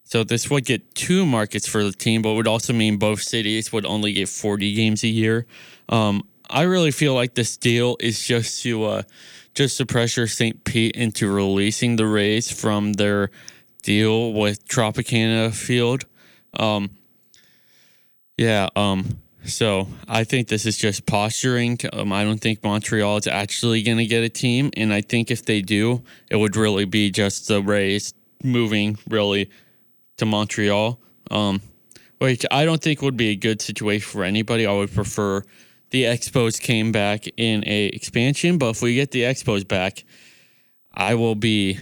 So 0.04 0.24
this 0.24 0.50
would 0.50 0.66
get 0.66 0.96
two 0.96 1.26
markets 1.26 1.68
for 1.68 1.84
the 1.84 1.92
team, 1.92 2.24
but 2.24 2.34
would 2.34 2.48
also 2.48 2.74
mean 2.74 2.98
both 2.98 3.22
cities 3.22 3.72
would 3.72 3.86
only 3.86 4.14
get 4.14 4.28
40 4.28 4.74
games 4.74 5.04
a 5.04 5.08
year. 5.08 5.46
Um, 5.88 6.24
I 6.50 6.64
really 6.64 6.92
feel 6.92 7.14
like 7.14 7.36
this 7.36 7.58
deal 7.58 7.96
is 8.00 8.20
just 8.26 8.64
to 8.64 8.84
uh, 8.86 9.04
just 9.54 9.78
to 9.78 9.86
pressure 9.86 10.28
St. 10.28 10.64
Pete 10.64 10.96
into 10.96 11.32
releasing 11.32 11.96
the 11.96 12.08
Rays 12.08 12.52
from 12.52 12.94
their 12.94 13.30
deal 13.84 14.34
with 14.34 14.68
Tropicana 14.68 15.54
Field. 15.54 16.06
Um, 16.54 16.90
yeah. 18.38 18.70
Um, 18.76 19.20
so 19.46 19.88
I 20.08 20.24
think 20.24 20.48
this 20.48 20.66
is 20.66 20.78
just 20.78 21.06
posturing. 21.06 21.80
Um, 21.94 22.12
I 22.12 22.24
don't 22.24 22.40
think 22.40 22.64
Montreal 22.64 23.18
is 23.18 23.28
actually 23.28 23.84
going 23.84 23.98
to 23.98 24.06
get 24.06 24.24
a 24.24 24.30
team, 24.30 24.70
and 24.76 24.94
I 24.94 25.02
think 25.02 25.32
if 25.32 25.46
they 25.46 25.62
do, 25.62 26.04
it 26.30 26.36
would 26.36 26.56
really 26.56 26.86
be 26.86 27.10
just 27.10 27.48
the 27.48 27.62
Rays 27.62 28.14
moving 28.44 28.98
really 29.10 29.50
to 30.18 30.26
Montreal, 30.26 31.00
um, 31.32 31.62
which 32.20 32.46
I 32.52 32.66
don't 32.66 32.82
think 32.82 33.02
would 33.02 33.18
be 33.18 33.30
a 33.30 33.36
good 33.36 33.62
situation 33.62 34.08
for 34.08 34.24
anybody. 34.24 34.66
I 34.66 34.74
would 34.74 34.94
prefer 34.94 35.44
the 35.90 36.04
Expos 36.04 36.62
came 36.62 36.92
back 36.92 37.26
in 37.38 37.64
a 37.66 37.88
expansion, 37.88 38.58
but 38.58 38.70
if 38.70 38.82
we 38.82 38.96
get 38.96 39.12
the 39.12 39.24
Expos 39.24 39.68
back, 39.68 40.04
I 40.94 41.16
will 41.16 41.36
be 41.36 41.80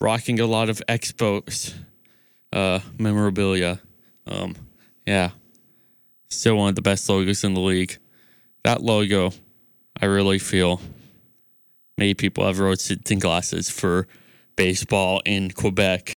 rocking 0.00 0.40
a 0.40 0.46
lot 0.46 0.68
of 0.68 0.82
Expos 0.88 1.74
uh, 2.52 2.80
memorabilia. 2.98 3.80
Um, 4.28 4.54
yeah, 5.06 5.30
still 6.28 6.56
one 6.56 6.68
of 6.68 6.74
the 6.74 6.82
best 6.82 7.08
logos 7.08 7.44
in 7.44 7.54
the 7.54 7.60
league. 7.60 7.98
That 8.64 8.82
logo, 8.82 9.32
I 10.00 10.06
really 10.06 10.38
feel 10.38 10.80
made 11.96 12.18
people 12.18 12.46
have 12.46 12.58
tinting 12.78 13.18
glasses 13.18 13.70
for 13.70 14.06
baseball 14.56 15.22
in 15.24 15.50
Quebec. 15.50 16.17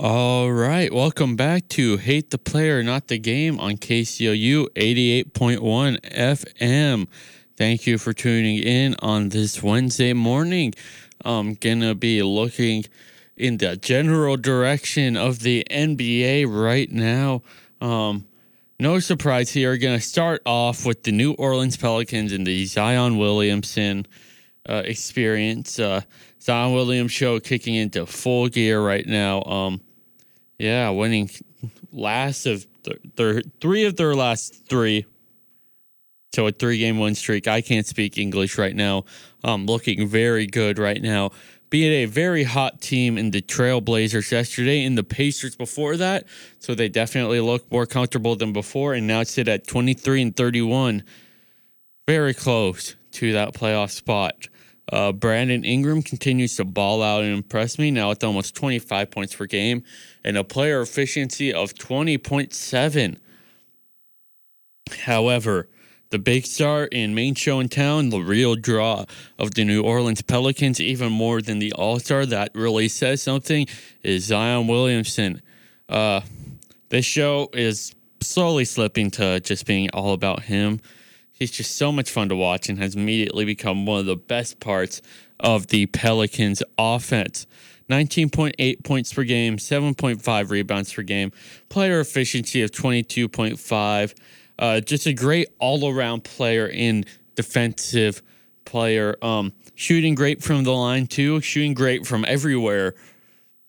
All 0.00 0.52
right, 0.52 0.94
welcome 0.94 1.34
back 1.34 1.66
to 1.70 1.96
Hate 1.96 2.30
the 2.30 2.38
Player, 2.38 2.84
Not 2.84 3.08
the 3.08 3.18
Game 3.18 3.58
on 3.58 3.78
KCOU 3.78 4.68
88.1 4.76 6.00
FM. 6.12 7.08
Thank 7.56 7.84
you 7.84 7.98
for 7.98 8.12
tuning 8.12 8.58
in 8.58 8.94
on 9.00 9.30
this 9.30 9.60
Wednesday 9.60 10.12
morning. 10.12 10.74
I'm 11.24 11.54
going 11.54 11.80
to 11.80 11.96
be 11.96 12.22
looking 12.22 12.84
in 13.36 13.56
the 13.56 13.76
general 13.76 14.36
direction 14.36 15.16
of 15.16 15.40
the 15.40 15.66
NBA 15.68 16.46
right 16.46 16.92
now. 16.92 17.42
Um, 17.80 18.24
no 18.78 19.00
surprise 19.00 19.50
here. 19.50 19.76
Going 19.78 19.98
to 19.98 20.06
start 20.06 20.42
off 20.46 20.86
with 20.86 21.02
the 21.02 21.10
New 21.10 21.32
Orleans 21.32 21.76
Pelicans 21.76 22.30
and 22.30 22.46
the 22.46 22.66
Zion 22.66 23.18
Williamson 23.18 24.06
uh, 24.68 24.82
experience. 24.84 25.80
Uh, 25.80 26.02
Zion 26.40 26.72
Williams 26.72 27.10
show 27.10 27.40
kicking 27.40 27.74
into 27.74 28.06
full 28.06 28.46
gear 28.46 28.80
right 28.80 29.04
now. 29.04 29.42
Um, 29.42 29.80
yeah, 30.58 30.90
winning 30.90 31.30
last 31.92 32.46
of 32.46 32.66
their 33.16 33.42
three 33.60 33.84
of 33.84 33.96
their 33.96 34.14
last 34.14 34.66
three. 34.68 35.06
So 36.34 36.46
a 36.46 36.52
three 36.52 36.78
game 36.78 36.98
win 36.98 37.14
streak. 37.14 37.48
I 37.48 37.60
can't 37.60 37.86
speak 37.86 38.18
English 38.18 38.58
right 38.58 38.74
now. 38.74 39.04
Um, 39.44 39.66
looking 39.66 40.06
very 40.08 40.46
good 40.46 40.78
right 40.78 41.00
now. 41.00 41.30
Being 41.70 41.92
a 41.92 42.04
very 42.06 42.44
hot 42.44 42.80
team 42.80 43.18
in 43.18 43.30
the 43.30 43.42
Trailblazers 43.42 44.30
yesterday 44.30 44.84
and 44.84 44.96
the 44.96 45.04
Pacers 45.04 45.54
before 45.54 45.96
that. 45.96 46.24
So 46.58 46.74
they 46.74 46.88
definitely 46.88 47.40
look 47.40 47.70
more 47.70 47.86
comfortable 47.86 48.36
than 48.36 48.52
before 48.52 48.94
and 48.94 49.06
now 49.06 49.22
sit 49.22 49.48
at 49.48 49.66
23 49.66 50.22
and 50.22 50.36
31. 50.36 51.02
Very 52.06 52.34
close 52.34 52.94
to 53.12 53.32
that 53.32 53.52
playoff 53.52 53.90
spot. 53.90 54.48
Uh, 54.90 55.12
Brandon 55.12 55.64
Ingram 55.64 56.02
continues 56.02 56.56
to 56.56 56.64
ball 56.64 57.02
out 57.02 57.22
and 57.22 57.32
impress 57.32 57.78
me 57.78 57.90
now 57.90 58.08
with 58.10 58.24
almost 58.24 58.54
25 58.54 59.10
points 59.10 59.34
per 59.34 59.46
game 59.46 59.82
and 60.24 60.36
a 60.36 60.44
player 60.44 60.80
efficiency 60.80 61.52
of 61.52 61.74
20.7. 61.74 63.18
However, 65.04 65.68
the 66.10 66.18
big 66.18 66.46
star 66.46 66.88
and 66.90 67.14
main 67.14 67.34
show 67.34 67.60
in 67.60 67.68
town, 67.68 68.08
the 68.08 68.20
real 68.20 68.54
draw 68.56 69.04
of 69.38 69.54
the 69.54 69.64
New 69.64 69.82
Orleans 69.82 70.22
Pelicans, 70.22 70.80
even 70.80 71.12
more 71.12 71.42
than 71.42 71.58
the 71.58 71.72
All 71.74 71.98
Star 71.98 72.24
that 72.26 72.50
really 72.54 72.88
says 72.88 73.22
something, 73.22 73.66
is 74.02 74.24
Zion 74.24 74.66
Williamson. 74.68 75.42
Uh, 75.88 76.22
this 76.88 77.04
show 77.04 77.50
is 77.52 77.94
slowly 78.20 78.64
slipping 78.64 79.10
to 79.12 79.40
just 79.40 79.66
being 79.66 79.90
all 79.90 80.14
about 80.14 80.44
him. 80.44 80.80
He's 81.38 81.50
just 81.50 81.76
so 81.76 81.92
much 81.92 82.10
fun 82.10 82.28
to 82.30 82.36
watch 82.36 82.68
and 82.68 82.78
has 82.78 82.96
immediately 82.96 83.44
become 83.44 83.86
one 83.86 84.00
of 84.00 84.06
the 84.06 84.16
best 84.16 84.58
parts 84.58 85.00
of 85.38 85.68
the 85.68 85.86
Pelicans 85.86 86.62
offense. 86.76 87.46
19.8 87.88 88.84
points 88.84 89.12
per 89.14 89.24
game, 89.24 89.56
7.5 89.56 90.50
rebounds 90.50 90.92
per 90.92 91.02
game, 91.02 91.32
player 91.68 92.00
efficiency 92.00 92.62
of 92.62 92.70
22.5. 92.70 94.14
Uh, 94.58 94.80
just 94.80 95.06
a 95.06 95.12
great 95.12 95.48
all 95.58 95.88
around 95.88 96.24
player 96.24 96.66
in 96.66 97.04
defensive 97.34 98.20
player. 98.64 99.16
Um, 99.22 99.52
shooting 99.74 100.14
great 100.14 100.42
from 100.42 100.64
the 100.64 100.72
line 100.72 101.06
too, 101.06 101.40
shooting 101.40 101.72
great 101.72 102.04
from 102.06 102.24
everywhere, 102.26 102.94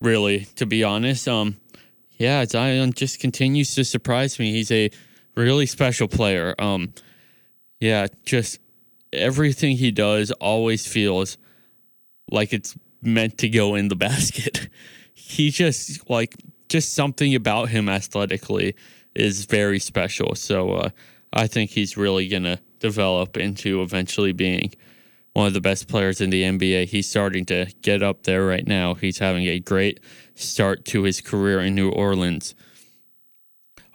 really, 0.00 0.46
to 0.56 0.66
be 0.66 0.82
honest. 0.82 1.28
Um, 1.28 1.56
yeah, 2.18 2.44
Zion 2.44 2.92
just 2.92 3.20
continues 3.20 3.74
to 3.76 3.84
surprise 3.84 4.38
me. 4.38 4.52
He's 4.52 4.70
a 4.70 4.90
really 5.36 5.66
special 5.66 6.08
player. 6.08 6.54
Um, 6.58 6.92
yeah, 7.80 8.06
just 8.24 8.60
everything 9.12 9.76
he 9.76 9.90
does 9.90 10.30
always 10.32 10.86
feels 10.86 11.38
like 12.30 12.52
it's 12.52 12.76
meant 13.02 13.38
to 13.38 13.48
go 13.48 13.74
in 13.74 13.88
the 13.88 13.96
basket. 14.08 14.68
he 15.14 15.50
just 15.50 16.08
like 16.08 16.36
just 16.68 16.94
something 16.94 17.34
about 17.34 17.70
him 17.70 17.88
athletically 17.88 18.76
is 19.14 19.44
very 19.46 19.78
special. 19.78 20.34
So 20.34 20.72
uh, 20.72 20.90
I 21.32 21.46
think 21.46 21.70
he's 21.70 21.96
really 21.96 22.28
gonna 22.28 22.60
develop 22.78 23.36
into 23.36 23.82
eventually 23.82 24.32
being 24.32 24.72
one 25.32 25.46
of 25.46 25.52
the 25.52 25.60
best 25.60 25.88
players 25.88 26.20
in 26.20 26.30
the 26.30 26.42
NBA. 26.42 26.86
He's 26.86 27.08
starting 27.08 27.44
to 27.46 27.66
get 27.82 28.02
up 28.02 28.24
there 28.24 28.44
right 28.46 28.66
now. 28.66 28.94
He's 28.94 29.18
having 29.18 29.46
a 29.46 29.58
great 29.58 30.00
start 30.34 30.84
to 30.86 31.02
his 31.02 31.20
career 31.20 31.60
in 31.60 31.74
New 31.74 31.90
Orleans. 31.90 32.54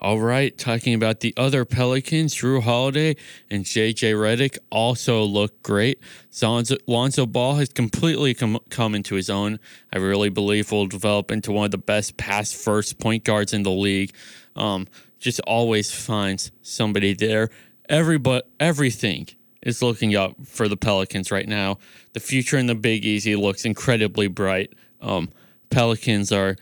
All 0.06 0.20
right, 0.20 0.56
talking 0.56 0.94
about 0.94 1.22
the 1.22 1.34
other 1.36 1.66
Pelicans, 1.66 2.36
Jrue 2.36 2.62
Holiday 2.62 3.16
and 3.50 3.66
JJ 3.66 4.14
Redick 4.14 4.60
also 4.70 5.24
look 5.24 5.64
great. 5.64 6.00
Lonzo, 6.44 6.76
Lonzo 6.86 7.26
Ball 7.26 7.56
has 7.56 7.70
completely 7.70 8.36
come, 8.36 8.60
come 8.70 8.94
into 8.94 9.16
his 9.16 9.32
own. 9.32 9.58
I 9.92 9.98
really 9.98 10.30
believe 10.30 10.72
will 10.72 10.86
develop 10.86 11.32
into 11.32 11.52
one 11.52 11.66
of 11.66 11.72
the 11.72 11.80
best 11.80 12.18
pass 12.18 12.54
first 12.54 13.00
point 13.00 13.24
guards 13.24 13.52
in 13.52 13.64
the 13.64 13.72
league. 13.72 14.14
Um, 14.56 14.88
just 15.18 15.40
always 15.48 15.92
finds 15.92 16.52
somebody 16.62 17.16
there. 17.16 17.50
Everybody, 17.90 18.46
everything 18.60 19.28
is 19.64 19.82
looking 19.82 20.16
up 20.16 20.36
for 20.46 20.68
the 20.68 20.78
Pelicans 20.78 21.32
right 21.32 21.48
now. 21.48 21.80
The 22.14 22.20
future 22.20 22.60
in 22.60 22.68
the 22.68 22.76
Big 22.76 23.06
Easy 23.06 23.36
looks 23.36 23.66
incredibly 23.66 24.28
bright. 24.28 24.72
Um, 25.02 25.32
Pelicans 25.72 26.32
are 26.32 26.58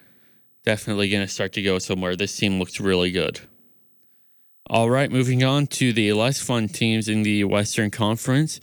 definitely 0.63 1.10
going 1.10 1.25
to 1.25 1.32
start 1.32 1.53
to 1.53 1.62
go 1.62 1.79
somewhere. 1.79 2.15
This 2.15 2.36
team 2.36 2.60
looks 2.60 2.79
really 2.79 3.12
good. 3.12 3.41
All 4.70 4.89
right, 4.89 5.12
moving 5.12 5.43
on 5.43 5.67
to 5.67 5.91
the 5.91 6.13
less 6.13 6.41
fun 6.41 6.70
teams 6.70 7.10
in 7.10 7.24
the 7.24 7.43
Western 7.43 7.91
Conference. 7.91 8.60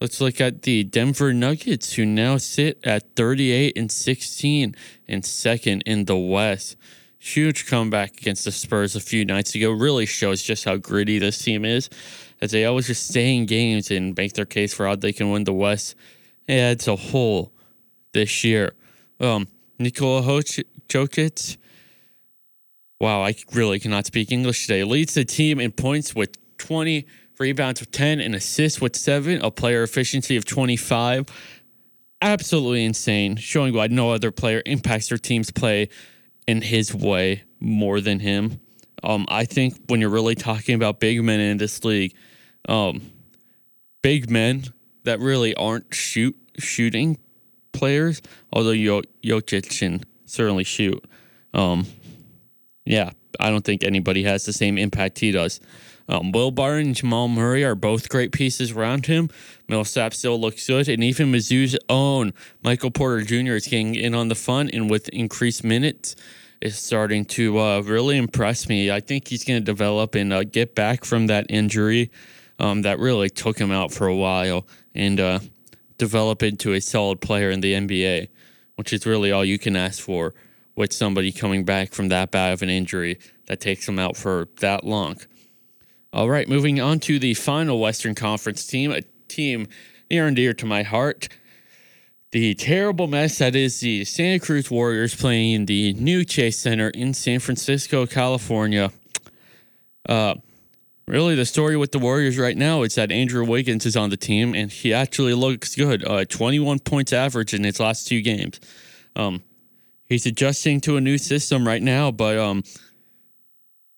Let's 0.00 0.20
look 0.20 0.40
at 0.40 0.62
the 0.62 0.82
Denver 0.82 1.32
Nuggets, 1.32 1.92
who 1.92 2.04
now 2.04 2.38
sit 2.38 2.80
at 2.84 3.14
38 3.14 3.76
and 3.76 3.92
16 3.92 4.74
and 5.06 5.24
second 5.24 5.82
in 5.82 6.06
the 6.06 6.16
West. 6.16 6.76
Huge 7.18 7.68
comeback 7.68 8.16
against 8.16 8.44
the 8.44 8.50
Spurs 8.50 8.96
a 8.96 9.00
few 9.00 9.24
nights 9.24 9.54
ago 9.54 9.70
really 9.70 10.06
shows 10.06 10.42
just 10.42 10.64
how 10.64 10.76
gritty 10.76 11.20
this 11.20 11.38
team 11.38 11.64
is, 11.64 11.88
as 12.40 12.50
they 12.50 12.64
always 12.64 12.88
just 12.88 13.08
stay 13.08 13.36
in 13.36 13.46
games 13.46 13.92
and 13.92 14.16
make 14.16 14.32
their 14.32 14.46
case 14.46 14.74
for 14.74 14.86
how 14.86 14.96
they 14.96 15.12
can 15.12 15.30
win 15.30 15.44
the 15.44 15.52
West 15.52 15.94
as 16.48 16.88
a 16.88 16.96
whole 16.96 17.52
this 18.12 18.42
year. 18.42 18.72
Um, 19.20 19.46
Nikola 19.78 20.22
Jokic, 20.88 21.56
wow, 23.00 23.22
I 23.22 23.34
really 23.52 23.80
cannot 23.80 24.06
speak 24.06 24.30
English 24.30 24.66
today, 24.66 24.84
leads 24.84 25.14
the 25.14 25.24
team 25.24 25.58
in 25.60 25.72
points 25.72 26.14
with 26.14 26.30
20, 26.58 27.06
rebounds 27.38 27.80
with 27.80 27.90
10, 27.90 28.20
and 28.20 28.34
assists 28.34 28.80
with 28.80 28.94
7, 28.94 29.42
a 29.42 29.50
player 29.50 29.82
efficiency 29.82 30.36
of 30.36 30.44
25. 30.44 31.26
Absolutely 32.20 32.84
insane, 32.84 33.36
showing 33.36 33.74
why 33.74 33.88
no 33.88 34.10
other 34.10 34.30
player 34.30 34.62
impacts 34.66 35.08
their 35.08 35.18
team's 35.18 35.50
play 35.50 35.88
in 36.46 36.62
his 36.62 36.94
way 36.94 37.42
more 37.58 38.00
than 38.00 38.20
him. 38.20 38.60
Um, 39.02 39.26
I 39.28 39.44
think 39.44 39.74
when 39.88 40.00
you're 40.00 40.10
really 40.10 40.36
talking 40.36 40.74
about 40.74 41.00
big 41.00 41.22
men 41.22 41.40
in 41.40 41.56
this 41.56 41.84
league, 41.84 42.14
um, 42.68 43.02
big 44.02 44.30
men 44.30 44.64
that 45.04 45.18
really 45.18 45.54
aren't 45.54 45.92
shoot 45.92 46.36
shooting 46.58 47.18
players, 47.72 48.22
although 48.52 48.70
Jokic 48.70 49.84
and 49.84 50.06
certainly 50.32 50.64
shoot. 50.64 51.04
Um, 51.54 51.86
yeah, 52.84 53.10
I 53.38 53.50
don't 53.50 53.64
think 53.64 53.84
anybody 53.84 54.24
has 54.24 54.44
the 54.44 54.52
same 54.52 54.78
impact 54.78 55.18
he 55.18 55.30
does. 55.30 55.60
Um, 56.08 56.32
Will 56.32 56.50
Barton 56.50 56.88
and 56.88 56.94
Jamal 56.96 57.28
Murray 57.28 57.64
are 57.64 57.74
both 57.74 58.08
great 58.08 58.32
pieces 58.32 58.72
around 58.72 59.06
him. 59.06 59.30
Millsap 59.68 60.14
still 60.14 60.40
looks 60.40 60.66
good, 60.66 60.88
and 60.88 61.04
even 61.04 61.30
Mizzou's 61.30 61.78
own 61.88 62.32
Michael 62.64 62.90
Porter 62.90 63.22
Jr. 63.22 63.54
is 63.54 63.66
getting 63.66 63.94
in 63.94 64.14
on 64.14 64.28
the 64.28 64.34
fun, 64.34 64.68
and 64.72 64.90
with 64.90 65.08
increased 65.10 65.62
minutes, 65.62 66.16
is 66.60 66.78
starting 66.78 67.24
to 67.24 67.58
uh, 67.58 67.80
really 67.80 68.16
impress 68.16 68.68
me. 68.68 68.90
I 68.90 69.00
think 69.00 69.28
he's 69.28 69.44
going 69.44 69.60
to 69.60 69.64
develop 69.64 70.14
and 70.14 70.32
uh, 70.32 70.44
get 70.44 70.74
back 70.74 71.04
from 71.04 71.26
that 71.28 71.46
injury 71.48 72.10
um, 72.58 72.82
that 72.82 72.98
really 72.98 73.30
took 73.30 73.58
him 73.58 73.70
out 73.70 73.92
for 73.92 74.06
a 74.06 74.16
while, 74.16 74.66
and 74.94 75.20
uh, 75.20 75.38
develop 75.98 76.42
into 76.42 76.72
a 76.72 76.80
solid 76.80 77.20
player 77.20 77.50
in 77.50 77.60
the 77.60 77.74
NBA 77.74 78.28
which 78.82 78.92
is 78.92 79.06
really 79.06 79.30
all 79.30 79.44
you 79.44 79.60
can 79.60 79.76
ask 79.76 80.02
for 80.02 80.34
with 80.74 80.92
somebody 80.92 81.30
coming 81.30 81.62
back 81.62 81.92
from 81.92 82.08
that 82.08 82.32
bad 82.32 82.52
of 82.52 82.62
an 82.62 82.68
injury 82.68 83.16
that 83.46 83.60
takes 83.60 83.86
them 83.86 83.96
out 83.96 84.16
for 84.16 84.48
that 84.58 84.82
long. 84.82 85.16
All 86.12 86.28
right, 86.28 86.48
moving 86.48 86.80
on 86.80 86.98
to 86.98 87.20
the 87.20 87.34
final 87.34 87.78
Western 87.78 88.16
Conference 88.16 88.66
team, 88.66 88.90
a 88.90 89.02
team 89.28 89.68
near 90.10 90.26
and 90.26 90.34
dear 90.34 90.52
to 90.54 90.66
my 90.66 90.82
heart. 90.82 91.28
The 92.32 92.54
terrible 92.56 93.06
mess 93.06 93.38
that 93.38 93.54
is 93.54 93.78
the 93.78 94.04
Santa 94.04 94.44
Cruz 94.44 94.68
Warriors 94.68 95.14
playing 95.14 95.52
in 95.52 95.66
the 95.66 95.92
new 95.92 96.24
Chase 96.24 96.58
Center 96.58 96.88
in 96.88 97.14
San 97.14 97.38
Francisco, 97.38 98.04
California. 98.04 98.90
Uh, 100.08 100.34
Really, 101.06 101.34
the 101.34 101.44
story 101.44 101.76
with 101.76 101.90
the 101.90 101.98
Warriors 101.98 102.38
right 102.38 102.56
now 102.56 102.82
is 102.82 102.94
that 102.94 103.10
Andrew 103.10 103.44
Wiggins 103.44 103.84
is 103.84 103.96
on 103.96 104.10
the 104.10 104.16
team 104.16 104.54
and 104.54 104.70
he 104.70 104.94
actually 104.94 105.34
looks 105.34 105.74
good. 105.74 106.06
Uh, 106.06 106.24
21 106.24 106.78
points 106.78 107.12
average 107.12 107.52
in 107.52 107.64
his 107.64 107.80
last 107.80 108.06
two 108.06 108.22
games. 108.22 108.60
Um, 109.16 109.42
he's 110.06 110.26
adjusting 110.26 110.80
to 110.82 110.96
a 110.96 111.00
new 111.00 111.18
system 111.18 111.66
right 111.66 111.82
now, 111.82 112.12
but 112.12 112.38
um, 112.38 112.62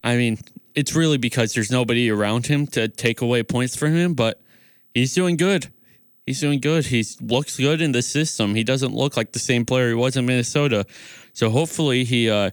I 0.02 0.16
mean, 0.16 0.38
it's 0.74 0.94
really 0.94 1.18
because 1.18 1.52
there's 1.52 1.70
nobody 1.70 2.10
around 2.10 2.46
him 2.46 2.66
to 2.68 2.88
take 2.88 3.20
away 3.20 3.42
points 3.42 3.76
from 3.76 3.94
him, 3.94 4.14
but 4.14 4.40
he's 4.94 5.14
doing 5.14 5.36
good. 5.36 5.70
he's 6.26 6.40
doing 6.40 6.58
good. 6.58 6.86
He 6.86 7.04
looks 7.20 7.58
good 7.58 7.82
in 7.82 7.92
the 7.92 8.02
system. 8.02 8.54
He 8.54 8.64
doesn't 8.64 8.94
look 8.94 9.16
like 9.16 9.32
the 9.32 9.38
same 9.38 9.66
player 9.66 9.88
he 9.88 9.94
was 9.94 10.16
in 10.16 10.24
Minnesota. 10.24 10.86
So 11.34 11.50
hopefully 11.50 12.04
he 12.04 12.30
uh, 12.30 12.50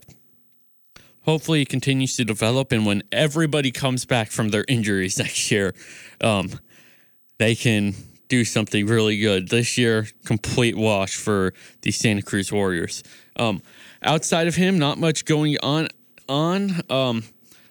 hopefully 1.24 1.60
he 1.60 1.66
continues 1.66 2.16
to 2.18 2.26
develop 2.26 2.72
and 2.72 2.86
when 2.86 3.04
everybody 3.12 3.72
comes 3.72 4.06
back 4.06 4.32
from 4.32 4.50
their 4.50 4.66
injuries 4.68 5.18
next 5.20 5.52
year, 5.52 5.74
um, 6.22 6.50
they 7.38 7.56
can 7.56 7.94
do 8.28 8.46
something 8.46 8.88
really 8.88 9.18
good. 9.18 9.50
This 9.50 9.78
year, 9.78 10.08
complete 10.26 10.78
wash 10.78 11.18
for 11.18 11.54
the 11.82 11.92
Santa 11.92 12.22
Cruz 12.22 12.52
Warriors. 12.52 13.04
Um, 13.36 13.62
outside 14.02 14.48
of 14.48 14.56
him, 14.56 14.80
not 14.80 14.98
much 14.98 15.26
going 15.26 15.58
on 15.62 15.90
on. 16.30 16.82
Um, 16.90 17.24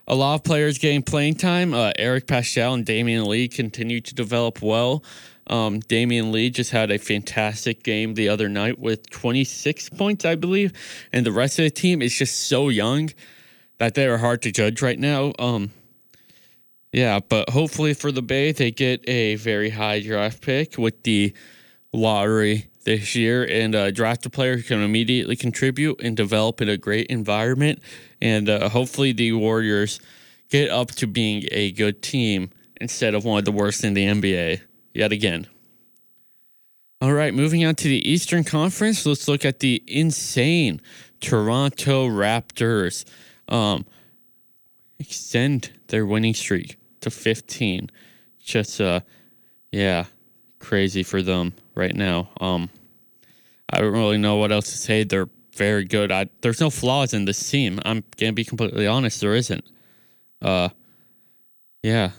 a 0.07 0.15
lot 0.15 0.35
of 0.35 0.45
players 0.45 0.79
getting 0.79 1.03
playing 1.03 1.37
time. 1.37 1.73
Uh, 1.73 1.93
Eric 1.97 2.27
Paschall 2.27 2.75
and 2.75 2.85
Damion 2.85 3.27
Lee 3.27 3.49
continue 3.49 4.01
to 4.01 4.15
develop 4.15 4.61
well. 4.61 5.05
Um, 5.47 5.81
Damion 5.81 6.31
Lee 6.31 6.51
just 6.51 6.73
had 6.73 6.91
a 6.91 6.99
fantastic 6.99 7.83
game 7.83 8.15
the 8.15 8.29
other 8.29 8.49
night 8.49 8.79
with 8.79 9.09
26 9.11 9.89
points, 9.91 10.25
I 10.25 10.35
believe. 10.35 10.73
And 11.13 11.25
the 11.25 11.33
rest 11.33 11.59
of 11.59 11.65
the 11.65 11.71
team 11.71 12.03
is 12.03 12.15
just 12.15 12.49
so 12.49 12.69
young 12.69 13.11
that 13.81 13.95
they 13.95 14.07
are 14.07 14.19
hard 14.19 14.43
to 14.43 14.53
judge 14.53 14.83
right 14.83 14.99
now. 14.99 15.33
Um, 15.39 15.71
yeah, 16.93 17.19
but 17.19 17.49
hopefully 17.49 17.95
for 17.95 18.13
the 18.13 18.21
Bay, 18.21 18.53
they 18.53 18.71
get 18.71 19.09
a 19.09 19.37
very 19.37 19.71
high 19.71 20.01
draft 20.01 20.43
pick 20.43 20.77
with 20.77 21.03
the 21.03 21.33
lottery 21.91 22.67
this 22.85 23.17
year 23.17 23.43
and 23.43 23.75
uh, 23.75 23.91
draft 23.91 24.27
a 24.27 24.31
player 24.31 24.57
who 24.57 24.63
can 24.63 24.83
immediately 24.83 25.35
contribute 25.35 25.99
and 26.03 26.15
develop 26.15 26.61
in 26.61 26.69
a 26.69 26.77
great 26.77 27.07
environment. 27.07 27.81
And 28.21 28.51
uh, 28.51 28.69
hopefully 28.69 29.13
the 29.13 29.33
Warriors 29.33 29.99
get 30.51 30.69
up 30.69 30.91
to 30.93 31.07
being 31.07 31.45
a 31.51 31.73
good 31.73 32.03
team 32.03 32.51
instead 32.83 33.15
of 33.15 33.25
one 33.25 33.39
of 33.39 33.47
the 33.47 33.53
worst 33.53 33.83
in 33.83 33.95
the 33.95 34.05
NBA 34.05 34.61
yet 34.93 35.11
again. 35.11 35.47
All 37.01 37.15
right, 37.15 37.33
moving 37.33 37.65
on 37.65 37.77
to 37.77 37.89
the 37.89 38.07
Eastern 38.07 38.45
Conference, 38.45 39.07
let's 39.07 39.27
look 39.27 39.47
at 39.47 39.61
the 39.61 39.83
insane 39.87 40.83
Toronto 41.21 42.07
Raptors. 42.07 43.07
Um, 43.51 43.85
extend 44.99 45.73
their 45.89 46.07
winning 46.07 46.35
streak 46.35 46.77
to 47.01 47.11
15. 47.11 47.91
Just 48.43 48.81
uh 48.81 49.01
yeah, 49.71 50.05
crazy 50.59 51.03
for 51.03 51.23
them 51.23 51.53
right 51.75 51.95
now. 51.95 52.29
Um 52.41 52.71
I 53.73 53.81
don't 53.81 53.93
really 53.93 54.19
know 54.19 54.37
what 54.37 54.53
else 54.53 54.71
to 54.71 54.79
say. 54.79 55.05
They're 55.05 55.29
very 55.55 55.85
good. 55.85 56.11
I, 56.11 56.27
there's 56.41 56.61
no 56.61 56.71
flaws 56.71 57.15
in 57.15 57.25
this 57.25 57.51
team. 57.51 57.81
I'm 57.85 58.03
gonna 58.17 58.33
be 58.33 58.45
completely 58.45 58.87
honest. 58.87 59.21
There 59.21 59.35
isn't. 59.35 59.65
Uh, 60.43 60.71
yeah, 61.83 62.11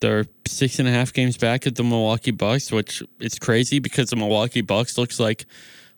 they're 0.00 0.24
six 0.46 0.78
and 0.78 0.88
a 0.88 0.90
half 0.90 1.12
games 1.12 1.36
back 1.36 1.66
at 1.66 1.76
the 1.76 1.84
Milwaukee 1.84 2.30
Bucks, 2.30 2.72
which 2.72 3.02
is 3.20 3.38
crazy 3.38 3.78
because 3.78 4.10
the 4.10 4.16
Milwaukee 4.16 4.62
Bucks 4.62 4.98
looks 4.98 5.20
like 5.20 5.46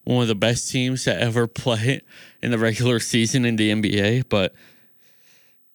one 0.04 0.22
of 0.22 0.28
the 0.28 0.34
best 0.34 0.70
teams 0.70 1.04
to 1.04 1.20
ever 1.20 1.46
play 1.46 2.00
in 2.42 2.50
the 2.50 2.58
regular 2.58 2.98
season 3.00 3.44
in 3.44 3.56
the 3.56 3.70
NBA. 3.70 4.24
But 4.28 4.54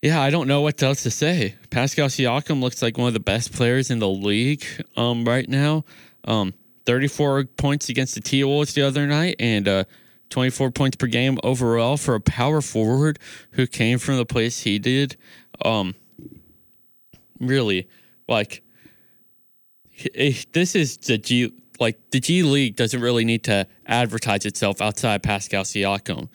yeah, 0.02 0.22
I 0.22 0.30
don't 0.30 0.48
know 0.48 0.62
what 0.62 0.82
else 0.84 1.04
to 1.04 1.12
say. 1.12 1.56
Pascal 1.70 2.08
Siakam 2.08 2.62
looks 2.62 2.82
like 2.82 2.98
one 2.98 3.08
of 3.08 3.14
the 3.14 3.20
best 3.20 3.54
players 3.54 3.90
in 3.90 4.00
the 4.00 4.10
league 4.10 4.66
um, 4.96 5.26
right 5.26 5.48
now. 5.48 5.86
Um, 6.26 6.54
34 6.86 7.46
points 7.58 7.90
against 7.90 8.16
the 8.16 8.22
T 8.22 8.44
Wolves 8.44 8.74
the 8.74 8.82
other 8.82 9.08
night 9.08 9.36
and 9.40 9.68
uh, 9.68 9.84
24 10.30 10.72
points 10.72 10.98
per 10.98 11.08
game 11.08 11.38
overall 11.44 11.98
for 11.98 12.16
a 12.16 12.22
power 12.22 12.62
forward 12.62 13.20
who 13.52 13.66
came 13.68 13.98
from 13.98 14.18
the 14.18 14.26
place 14.26 14.62
he 14.62 14.80
did. 14.80 15.18
Um, 15.64 15.96
really, 17.40 17.88
like, 18.28 18.64
this 20.54 20.76
is 20.76 20.98
the 20.98 21.18
G. 21.18 21.52
Like 21.80 22.12
the 22.12 22.20
G 22.20 22.44
League 22.44 22.76
doesn't 22.76 23.02
really 23.02 23.26
need 23.26 23.44
to 23.46 23.68
advertise 23.86 24.46
itself 24.46 24.82
outside 24.82 25.24
Pascal 25.24 25.64
Siakam. 25.64 26.30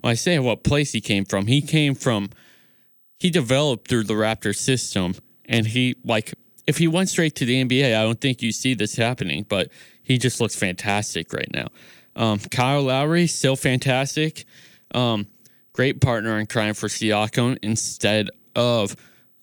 When 0.00 0.10
I 0.10 0.14
say 0.14 0.38
what 0.38 0.62
place 0.62 0.92
he 0.92 1.00
came 1.00 1.24
from, 1.24 1.46
he 1.46 1.60
came 1.60 1.94
from 1.94 2.30
he 3.18 3.30
developed 3.30 3.88
through 3.88 4.04
the 4.04 4.14
Raptors 4.14 4.56
system, 4.56 5.14
and 5.46 5.66
he 5.66 5.96
like 6.04 6.34
if 6.66 6.78
he 6.78 6.88
went 6.88 7.08
straight 7.08 7.34
to 7.36 7.44
the 7.44 7.64
NBA, 7.64 7.96
I 7.96 8.02
don't 8.02 8.20
think 8.20 8.42
you 8.42 8.52
see 8.52 8.74
this 8.74 8.96
happening. 8.96 9.46
But 9.48 9.70
he 10.02 10.18
just 10.18 10.40
looks 10.40 10.56
fantastic 10.56 11.32
right 11.32 11.50
now. 11.52 11.68
Um, 12.14 12.38
Kyle 12.38 12.82
Lowry 12.82 13.26
still 13.26 13.56
fantastic. 13.56 14.44
Um, 14.92 15.26
great 15.72 16.00
partner 16.00 16.38
in 16.38 16.46
crime 16.46 16.74
for 16.74 16.88
Siakam 16.88 17.58
instead 17.62 18.30
of 18.54 18.96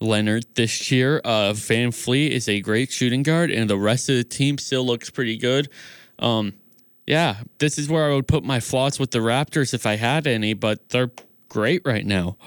Leonard 0.03 0.45
this 0.55 0.91
year. 0.91 1.21
Uh, 1.23 1.53
VanVleet 1.53 2.29
is 2.29 2.47
a 2.47 2.61
great 2.61 2.91
shooting 2.91 3.23
guard, 3.23 3.49
and 3.49 3.69
the 3.69 3.77
rest 3.77 4.09
of 4.09 4.15
the 4.15 4.23
team 4.23 4.57
still 4.57 4.85
looks 4.85 5.09
pretty 5.09 5.37
good. 5.37 5.69
Um, 6.19 6.53
yeah, 7.07 7.37
this 7.57 7.77
is 7.77 7.89
where 7.89 8.11
I 8.11 8.15
would 8.15 8.27
put 8.27 8.43
my 8.43 8.59
flaws 8.59 8.99
with 8.99 9.11
the 9.11 9.19
Raptors 9.19 9.73
if 9.73 9.85
I 9.85 9.95
had 9.95 10.27
any, 10.27 10.53
but 10.53 10.89
they're 10.89 11.11
great 11.49 11.81
right 11.85 12.05
now. 12.05 12.37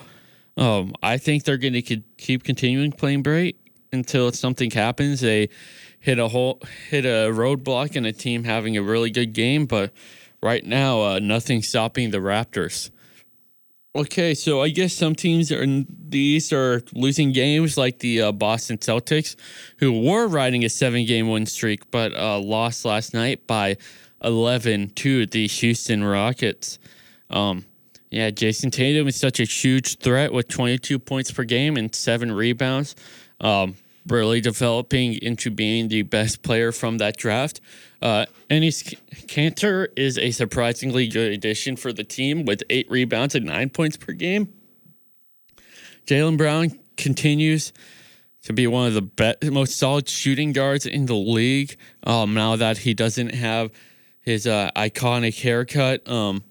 Um, 0.56 0.94
I 1.02 1.18
think 1.18 1.44
they're 1.44 1.58
going 1.58 1.74
to 1.74 1.82
keep 1.82 2.44
continuing 2.44 2.92
playing 2.92 3.22
great 3.22 3.58
until 3.92 4.32
something 4.32 4.70
happens. 4.70 5.20
They 5.20 5.48
hit 6.00 6.18
a 6.18 6.28
hit 6.88 7.04
a 7.04 7.30
roadblock, 7.32 7.96
and 7.96 8.06
a 8.06 8.12
team 8.12 8.44
having 8.44 8.76
a 8.76 8.82
really 8.82 9.10
good 9.10 9.32
game. 9.32 9.66
But 9.66 9.92
right 10.42 10.64
now, 10.64 11.02
uh, 11.02 11.18
nothing 11.18 11.62
stopping 11.62 12.10
the 12.10 12.18
Raptors. 12.18 12.90
Okay, 13.96 14.34
so 14.34 14.60
I 14.60 14.68
guess 14.68 14.92
some 14.92 15.14
teams 15.14 15.50
in 15.50 15.86
the 16.10 16.18
East 16.18 16.52
are 16.52 16.82
losing 16.92 17.32
games, 17.32 17.78
like 17.78 18.00
the 18.00 18.20
uh, 18.20 18.32
Boston 18.32 18.76
Celtics, 18.76 19.36
who 19.78 20.02
were 20.02 20.26
riding 20.26 20.66
a 20.66 20.68
seven-game 20.68 21.30
win 21.30 21.46
streak, 21.46 21.90
but 21.90 22.14
uh, 22.14 22.38
lost 22.38 22.84
last 22.84 23.14
night 23.14 23.46
by 23.46 23.78
11 24.22 24.90
to 24.96 25.24
the 25.24 25.46
Houston 25.46 26.04
Rockets. 26.04 26.78
Um, 27.30 27.64
yeah, 28.10 28.28
Jayson 28.28 28.70
Tatum 28.70 29.08
is 29.08 29.16
such 29.16 29.40
a 29.40 29.44
huge 29.44 29.98
threat 29.98 30.30
with 30.30 30.48
22 30.48 30.98
points 30.98 31.30
per 31.30 31.44
game 31.44 31.78
and 31.78 31.94
seven 31.94 32.30
rebounds. 32.30 32.96
Um, 33.40 33.76
really 34.06 34.40
developing 34.40 35.14
into 35.14 35.50
being 35.50 35.88
the 35.88 36.02
best 36.02 36.42
player 36.42 36.72
from 36.72 36.98
that 36.98 37.16
draft. 37.16 37.60
Uh, 38.00 38.26
Enes 38.50 38.96
Kanter 39.26 39.88
is 39.96 40.18
a 40.18 40.30
surprisingly 40.30 41.08
good 41.08 41.32
addition 41.32 41.76
for 41.76 41.92
the 41.92 42.04
team 42.04 42.44
with 42.44 42.62
eight 42.70 42.90
rebounds 42.90 43.34
and 43.34 43.46
nine 43.46 43.70
points 43.70 43.96
per 43.96 44.12
game. 44.12 44.52
Jaylen 46.06 46.36
Brown 46.36 46.78
continues 46.96 47.72
to 48.44 48.52
be 48.52 48.66
one 48.66 48.86
of 48.86 48.94
the 48.94 49.02
best, 49.02 49.44
most 49.44 49.76
solid 49.76 50.08
shooting 50.08 50.52
guards 50.52 50.86
in 50.86 51.06
the 51.06 51.14
league. 51.14 51.76
Um, 52.04 52.34
now 52.34 52.54
that 52.56 52.78
he 52.78 52.94
doesn't 52.94 53.34
have 53.34 53.72
his 54.20 54.46
uh, 54.46 54.70
iconic 54.76 55.40
haircut, 55.42 56.08
um, 56.08 56.44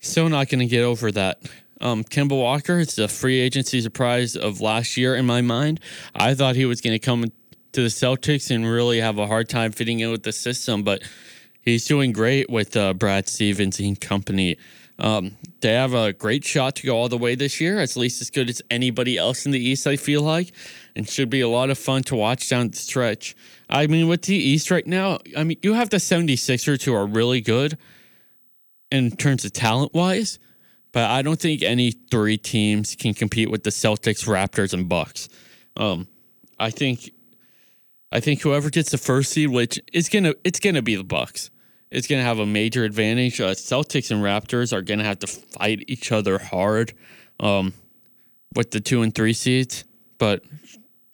Still 0.00 0.28
not 0.28 0.48
going 0.48 0.60
to 0.60 0.66
get 0.66 0.84
over 0.84 1.10
that. 1.12 1.40
Um, 1.80 2.04
Walker, 2.12 2.80
it's 2.80 2.98
a 2.98 3.08
free 3.08 3.38
agency 3.40 3.80
surprise 3.80 4.36
of 4.36 4.60
last 4.60 4.96
year 4.96 5.14
in 5.14 5.26
my 5.26 5.40
mind. 5.40 5.80
I 6.14 6.34
thought 6.34 6.56
he 6.56 6.64
was 6.64 6.80
going 6.80 6.94
to 6.94 6.98
come 6.98 7.24
to 7.72 7.82
the 7.82 7.88
Celtics 7.88 8.50
and 8.54 8.66
really 8.66 9.00
have 9.00 9.18
a 9.18 9.26
hard 9.26 9.48
time 9.48 9.72
fitting 9.72 10.00
in 10.00 10.10
with 10.10 10.22
the 10.22 10.32
system, 10.32 10.82
but 10.82 11.02
he's 11.60 11.84
doing 11.84 12.12
great 12.12 12.50
with 12.50 12.76
uh, 12.76 12.94
Brad 12.94 13.28
Stevens 13.28 13.78
and 13.78 14.00
company. 14.00 14.56
Um, 14.98 15.36
they 15.60 15.74
have 15.74 15.94
a 15.94 16.12
great 16.12 16.44
shot 16.44 16.76
to 16.76 16.86
go 16.86 16.96
all 16.96 17.08
the 17.08 17.18
way 17.18 17.36
this 17.36 17.60
year, 17.60 17.78
at 17.78 17.96
least 17.96 18.20
as 18.20 18.30
good 18.30 18.50
as 18.50 18.60
anybody 18.68 19.16
else 19.16 19.46
in 19.46 19.52
the 19.52 19.60
East, 19.60 19.86
I 19.86 19.96
feel 19.96 20.22
like, 20.22 20.52
and 20.96 21.08
should 21.08 21.30
be 21.30 21.40
a 21.40 21.48
lot 21.48 21.70
of 21.70 21.78
fun 21.78 22.02
to 22.04 22.16
watch 22.16 22.48
down 22.48 22.70
the 22.70 22.76
stretch. 22.76 23.36
I 23.70 23.86
mean, 23.86 24.08
with 24.08 24.22
the 24.22 24.34
East 24.34 24.70
right 24.72 24.86
now, 24.86 25.18
I 25.36 25.44
mean, 25.44 25.58
you 25.62 25.74
have 25.74 25.90
the 25.90 25.98
76ers 25.98 26.82
who 26.82 26.94
are 26.94 27.06
really 27.06 27.40
good 27.40 27.78
in 28.90 29.12
terms 29.12 29.44
of 29.44 29.52
talent 29.52 29.94
wise, 29.94 30.40
but 30.98 31.08
I 31.08 31.22
don't 31.22 31.38
think 31.38 31.62
any 31.62 31.92
three 31.92 32.36
teams 32.36 32.96
can 32.96 33.14
compete 33.14 33.52
with 33.52 33.62
the 33.62 33.70
Celtics, 33.70 34.26
Raptors, 34.26 34.72
and 34.72 34.88
Bucks. 34.88 35.28
Um, 35.76 36.08
I 36.58 36.70
think, 36.70 37.12
I 38.10 38.18
think 38.18 38.40
whoever 38.40 38.68
gets 38.68 38.90
the 38.90 38.98
first 38.98 39.30
seed, 39.30 39.50
which 39.50 39.78
is 39.92 40.08
gonna, 40.08 40.34
it's 40.42 40.58
gonna 40.58 40.82
be 40.82 40.96
the 40.96 41.04
Bucks. 41.04 41.50
It's 41.92 42.08
gonna 42.08 42.24
have 42.24 42.40
a 42.40 42.46
major 42.46 42.82
advantage. 42.82 43.40
Uh, 43.40 43.50
Celtics 43.50 44.10
and 44.10 44.24
Raptors 44.24 44.72
are 44.72 44.82
gonna 44.82 45.04
have 45.04 45.20
to 45.20 45.28
fight 45.28 45.84
each 45.86 46.10
other 46.10 46.36
hard, 46.36 46.94
um, 47.38 47.74
with 48.56 48.72
the 48.72 48.80
two 48.80 49.02
and 49.02 49.14
three 49.14 49.34
seeds. 49.34 49.84
But 50.18 50.42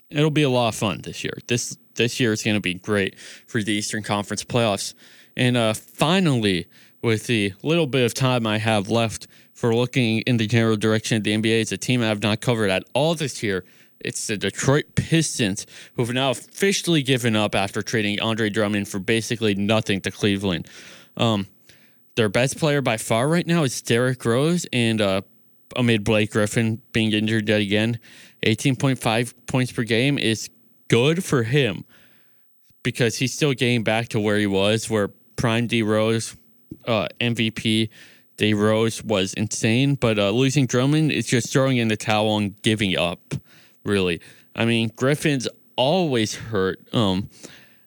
it'll 0.09 0.31
be 0.31 0.45
a 0.45 0.49
lot 0.49 0.69
of 0.69 0.77
fun 0.77 1.03
this 1.03 1.23
year. 1.23 1.37
This 1.47 1.77
this 1.97 2.19
year 2.19 2.33
is 2.33 2.43
gonna 2.43 2.59
be 2.59 2.73
great 2.73 3.19
for 3.19 3.63
the 3.63 3.75
Eastern 3.75 4.03
Conference 4.03 4.45
playoffs. 4.45 4.95
And 5.37 5.59
uh, 5.59 5.75
finally, 5.75 6.69
with 7.03 7.27
the 7.27 7.53
little 7.63 7.87
bit 7.87 8.07
of 8.07 8.15
time 8.15 8.47
I 8.47 8.57
have 8.57 8.89
left 8.89 9.27
for 9.65 9.75
looking 9.75 10.19
in 10.27 10.37
the 10.37 10.47
general 10.47 10.77
direction 10.77 11.17
of 11.17 11.25
the 11.25 11.35
NBA. 11.35 11.63
It's 11.63 11.73
a 11.73 11.79
team 11.79 12.03
I 12.03 12.09
have 12.09 12.23
not 12.23 12.43
covered 12.43 12.69
at 12.69 12.85
all 12.93 13.15
this 13.15 13.43
year. 13.43 13.65
It's 13.99 14.27
the 14.27 14.37
Detroit 14.37 14.95
Pistons, 14.95 15.67
who 15.95 16.05
have 16.05 16.15
now 16.15 16.33
officially 16.33 17.03
given 17.03 17.35
up 17.35 17.55
after 17.55 17.81
trading 17.81 18.21
Andre 18.21 18.51
Drummond 18.51 18.89
for 18.89 18.99
basically 18.99 19.55
nothing 19.55 20.03
to 20.03 20.11
Cleveland. 20.11 20.69
Um, 21.17 21.47
their 22.15 22.29
best 22.29 22.59
player 22.59 22.83
by 22.83 22.99
far 22.99 23.27
right 23.27 23.47
now 23.47 23.63
is 23.63 23.81
Derrick 23.81 24.23
Rose, 24.23 24.67
and 24.71 25.01
uh, 25.01 25.23
amid 25.77 26.05
Blake 26.05 26.33
Griffin 26.33 26.83
being 26.93 27.11
injured 27.13 27.49
yet 27.49 27.63
again, 27.63 27.99
18.5 28.43 29.33
points 29.47 29.73
per 29.73 29.85
game 29.85 30.19
is 30.19 30.51
good 30.89 31.25
for 31.25 31.45
him. 31.45 31.87
because 32.83 33.17
he's 33.17 33.33
still 33.33 33.55
getting 33.55 33.83
back 33.83 34.09
to 34.09 34.21
where 34.21 34.37
he 34.37 34.47
was, 34.47 34.91
where 34.91 35.09
prime 35.37 35.67
D 35.67 35.83
Rose, 35.83 36.37
uh, 36.87 37.09
MVP 37.19 37.89
D 38.37 38.55
Rose 38.55 39.03
was 39.03 39.35
insane. 39.35 39.95
But 39.95 40.19
uh, 40.19 40.31
losing 40.31 40.67
Drummond 40.67 41.13
is 41.13 41.27
just 41.27 41.53
throwing 41.53 41.77
in 41.77 41.89
the 41.89 41.97
towel 41.97 42.37
and 42.37 42.61
giving 42.63 42.97
up. 42.97 43.35
Really, 43.85 44.21
I 44.57 44.65
mean 44.65 44.91
Griffin's 44.97 45.47
always 45.77 46.35
hurt. 46.35 46.81
Um, 46.95 47.29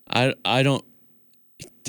I 0.10 0.34
I 0.46 0.64
don't 0.64 0.86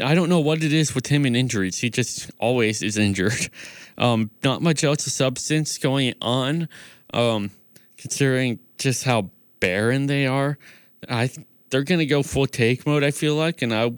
I 0.03 0.15
don't 0.15 0.29
know 0.29 0.41
what 0.41 0.63
it 0.63 0.73
is 0.73 0.95
with 0.95 1.07
him 1.09 1.25
and 1.25 1.37
injuries. 1.37 1.79
He 1.79 1.91
just 1.91 2.31
always 2.39 2.83
is 2.83 2.97
injured. 2.97 3.51
Um, 3.99 4.31
not 4.45 4.63
much 4.63 4.85
else 4.85 5.05
of 5.09 5.13
substance 5.13 5.77
going 5.77 6.15
on. 6.23 6.69
Um, 7.13 7.51
considering 7.97 8.61
just 8.79 9.03
how 9.03 9.31
barren 9.59 10.07
they 10.07 10.25
are, 10.25 10.57
I 11.11 11.31
they're 11.71 11.83
gonna 11.83 12.07
go 12.07 12.23
full 12.23 12.47
take 12.47 12.87
mode. 12.87 13.03
I 13.03 13.11
feel 13.11 13.35
like, 13.35 13.61
and 13.61 13.75
I 13.75 13.91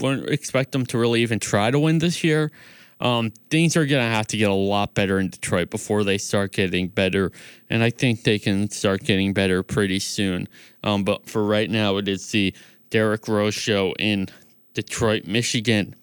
wouldn't 0.00 0.28
expect 0.30 0.72
them 0.72 0.84
to 0.86 0.98
really 0.98 1.22
even 1.22 1.38
try 1.38 1.70
to 1.70 1.78
win 1.78 1.98
this 1.98 2.24
year. 2.24 2.50
Um, 3.00 3.30
things 3.50 3.76
are 3.76 3.84
gonna 3.84 4.08
have 4.08 4.26
to 4.28 4.36
get 4.36 4.50
a 4.50 4.54
lot 4.54 4.94
better 4.94 5.18
in 5.18 5.28
Detroit 5.28 5.70
before 5.70 6.02
they 6.02 6.18
start 6.18 6.52
getting 6.52 6.88
better, 6.88 7.30
and 7.68 7.82
I 7.82 7.90
think 7.90 8.22
they 8.22 8.38
can 8.38 8.70
start 8.70 9.04
getting 9.04 9.32
better 9.32 9.62
pretty 9.62 9.98
soon. 9.98 10.48
Um, 10.82 11.04
but 11.04 11.28
for 11.28 11.44
right 11.44 11.70
now, 11.70 11.98
it 11.98 12.08
is 12.08 12.30
the 12.30 12.54
Derrick 12.90 13.28
Rose 13.28 13.54
show 13.54 13.92
in 13.98 14.28
Detroit, 14.72 15.26
Michigan. 15.26 15.94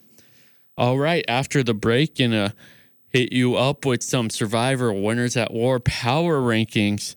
All 0.77 0.97
right, 0.97 1.25
after 1.27 1.63
the 1.63 1.73
break, 1.73 2.15
gonna 2.15 2.53
hit 3.09 3.31
you 3.31 3.55
up 3.55 3.85
with 3.85 4.03
some 4.03 4.29
Survivor 4.29 4.91
Winners 4.93 5.35
at 5.37 5.53
War 5.53 5.79
power 5.79 6.39
rankings. 6.39 7.15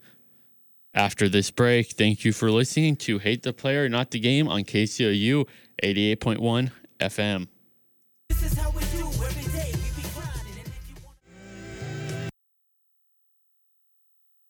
After 0.94 1.28
this 1.28 1.50
break, 1.50 1.92
thank 1.92 2.24
you 2.24 2.32
for 2.32 2.50
listening 2.50 2.96
to 2.96 3.18
Hate 3.18 3.42
the 3.42 3.52
Player, 3.52 3.86
Not 3.86 4.10
the 4.10 4.18
Game 4.18 4.48
on 4.48 4.64
KCOU 4.64 5.46
88.1 5.82 6.70
FM. 6.98 7.48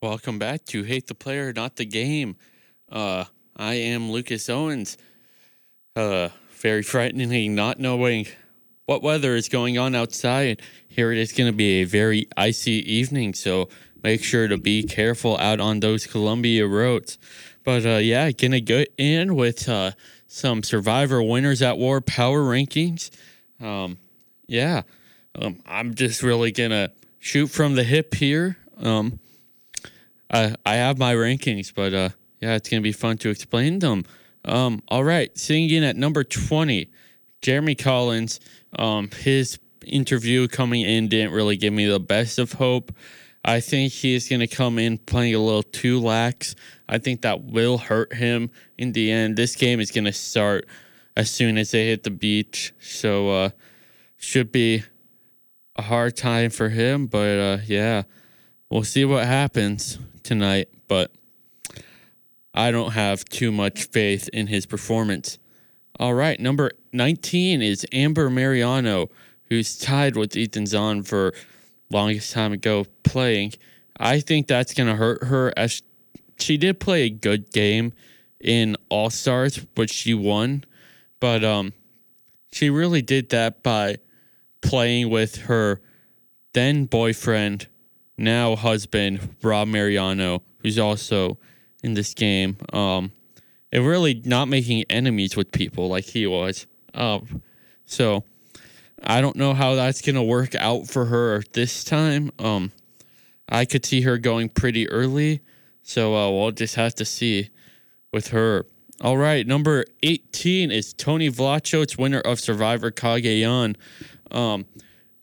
Welcome 0.06 0.38
back 0.38 0.64
to 0.66 0.84
Hate 0.84 1.08
the 1.08 1.16
Player, 1.16 1.52
Not 1.52 1.74
the 1.74 1.84
Game. 1.84 2.36
Uh, 2.88 3.24
I 3.56 3.74
am 3.74 4.12
Lucas 4.12 4.48
Owens. 4.48 4.96
Uh, 5.96 6.28
very 6.50 6.84
frightening 6.84 7.56
not 7.56 7.80
knowing 7.80 8.28
what 8.84 9.02
weather 9.02 9.34
is 9.34 9.48
going 9.48 9.78
on 9.78 9.96
outside. 9.96 10.62
Here 10.86 11.10
it 11.10 11.18
is 11.18 11.32
going 11.32 11.50
to 11.50 11.56
be 11.56 11.80
a 11.80 11.84
very 11.84 12.28
icy 12.36 12.88
evening, 12.90 13.34
so 13.34 13.68
make 14.04 14.22
sure 14.22 14.46
to 14.46 14.56
be 14.56 14.84
careful 14.84 15.36
out 15.38 15.58
on 15.58 15.80
those 15.80 16.06
Columbia 16.06 16.68
roads. 16.68 17.18
But 17.64 17.84
uh, 17.84 17.96
yeah, 17.96 18.30
gonna 18.30 18.60
get 18.60 18.94
in 18.96 19.34
with 19.34 19.68
uh, 19.68 19.90
some 20.28 20.62
Survivor 20.62 21.20
Winners 21.20 21.62
at 21.62 21.78
War 21.78 22.00
power 22.00 22.42
rankings. 22.42 23.10
Um, 23.60 23.98
yeah, 24.46 24.82
um, 25.34 25.58
I'm 25.66 25.96
just 25.96 26.22
really 26.22 26.52
gonna 26.52 26.92
shoot 27.18 27.48
from 27.48 27.74
the 27.74 27.82
hip 27.82 28.14
here. 28.14 28.56
Um, 28.78 29.18
I 30.30 30.54
I 30.64 30.76
have 30.76 30.98
my 30.98 31.14
rankings, 31.14 31.72
but 31.74 31.94
uh, 31.94 32.08
yeah, 32.40 32.54
it's 32.54 32.68
gonna 32.68 32.82
be 32.82 32.92
fun 32.92 33.18
to 33.18 33.30
explain 33.30 33.78
them. 33.78 34.04
Um, 34.44 34.82
all 34.88 35.04
right, 35.04 35.36
sitting 35.36 35.70
in 35.70 35.82
at 35.82 35.96
number 35.96 36.24
twenty, 36.24 36.90
Jeremy 37.42 37.74
Collins. 37.74 38.40
Um, 38.78 39.10
his 39.10 39.58
interview 39.86 40.48
coming 40.48 40.82
in 40.82 41.08
didn't 41.08 41.32
really 41.32 41.56
give 41.56 41.72
me 41.72 41.86
the 41.86 42.00
best 42.00 42.38
of 42.38 42.52
hope. 42.52 42.92
I 43.44 43.60
think 43.60 43.92
he's 43.92 44.28
going 44.28 44.40
to 44.40 44.48
come 44.48 44.78
in 44.78 44.98
playing 44.98 45.34
a 45.34 45.38
little 45.38 45.62
too 45.62 46.00
lax. 46.00 46.56
I 46.88 46.98
think 46.98 47.22
that 47.22 47.44
will 47.44 47.78
hurt 47.78 48.12
him 48.12 48.50
in 48.76 48.92
the 48.92 49.12
end. 49.12 49.36
This 49.36 49.54
game 49.54 49.78
is 49.78 49.92
going 49.92 50.04
to 50.04 50.12
start 50.12 50.66
as 51.16 51.30
soon 51.30 51.56
as 51.56 51.70
they 51.70 51.86
hit 51.86 52.02
the 52.02 52.10
beach. 52.10 52.74
So, 52.80 53.30
uh, 53.30 53.50
should 54.16 54.50
be 54.50 54.82
a 55.76 55.82
hard 55.82 56.16
time 56.16 56.50
for 56.50 56.70
him. 56.70 57.06
But, 57.06 57.38
uh, 57.38 57.58
yeah, 57.66 58.02
we'll 58.68 58.82
see 58.82 59.04
what 59.04 59.26
happens 59.26 60.00
tonight. 60.26 60.68
But 60.88 61.12
I 62.54 62.70
don't 62.70 62.92
have 62.92 63.24
too 63.24 63.52
much 63.52 63.84
faith 63.84 64.28
in 64.32 64.48
his 64.48 64.66
performance. 64.66 65.38
All 65.98 66.14
right, 66.14 66.38
number 66.38 66.72
19 66.92 67.62
is 67.62 67.86
Amber 67.92 68.28
Mariano, 68.28 69.08
who's 69.44 69.78
tied 69.78 70.16
with 70.16 70.36
Ethan 70.36 70.66
Zohn 70.66 71.02
for 71.02 71.32
longest 71.90 72.32
time 72.32 72.52
ago 72.52 72.84
playing. 73.02 73.54
I 73.98 74.20
think 74.20 74.46
that's 74.46 74.74
going 74.74 74.88
to 74.88 74.96
hurt 74.96 75.24
her 75.24 75.52
as 75.56 75.82
she 76.38 76.56
did 76.56 76.80
play 76.80 77.04
a 77.04 77.10
good 77.10 77.50
game 77.52 77.92
in 78.40 78.76
All 78.90 79.08
Stars, 79.08 79.64
which 79.74 79.90
she 79.90 80.12
won, 80.12 80.64
but 81.20 81.42
um, 81.42 81.72
she 82.52 82.68
really 82.68 83.02
did 83.02 83.30
that 83.30 83.62
by 83.62 83.96
playing 84.60 85.10
with 85.10 85.36
her 85.42 85.80
then 86.52 86.84
boyfriend, 86.86 87.68
now 88.18 88.56
husband, 88.56 89.36
Rob 89.42 89.68
Mariano, 89.68 90.42
who's 90.58 90.78
also 90.78 91.38
in 91.82 91.94
this 91.94 92.14
game. 92.14 92.56
Um, 92.72 93.12
and 93.72 93.86
really 93.86 94.22
not 94.24 94.48
making 94.48 94.84
enemies 94.88 95.36
with 95.36 95.52
people 95.52 95.88
like 95.88 96.04
he 96.04 96.26
was. 96.26 96.66
Um, 96.94 97.42
so 97.84 98.24
I 99.02 99.20
don't 99.20 99.36
know 99.36 99.54
how 99.54 99.74
that's 99.74 100.00
gonna 100.00 100.22
work 100.22 100.54
out 100.54 100.88
for 100.88 101.04
her 101.06 101.42
this 101.52 101.84
time. 101.84 102.30
Um, 102.38 102.72
I 103.48 103.64
could 103.64 103.84
see 103.84 104.00
her 104.02 104.18
going 104.18 104.48
pretty 104.48 104.88
early, 104.88 105.40
so 105.82 106.14
uh, 106.16 106.30
we'll 106.30 106.52
just 106.52 106.74
have 106.76 106.94
to 106.96 107.04
see 107.04 107.50
with 108.12 108.28
her. 108.28 108.66
All 109.02 109.18
right, 109.18 109.46
number 109.46 109.84
18 110.02 110.70
is 110.70 110.94
Tony 110.94 111.28
Vlachos, 111.28 111.98
winner 111.98 112.20
of 112.20 112.40
Survivor 112.40 112.90
Cagayan. 112.90 113.76
Um, 114.30 114.64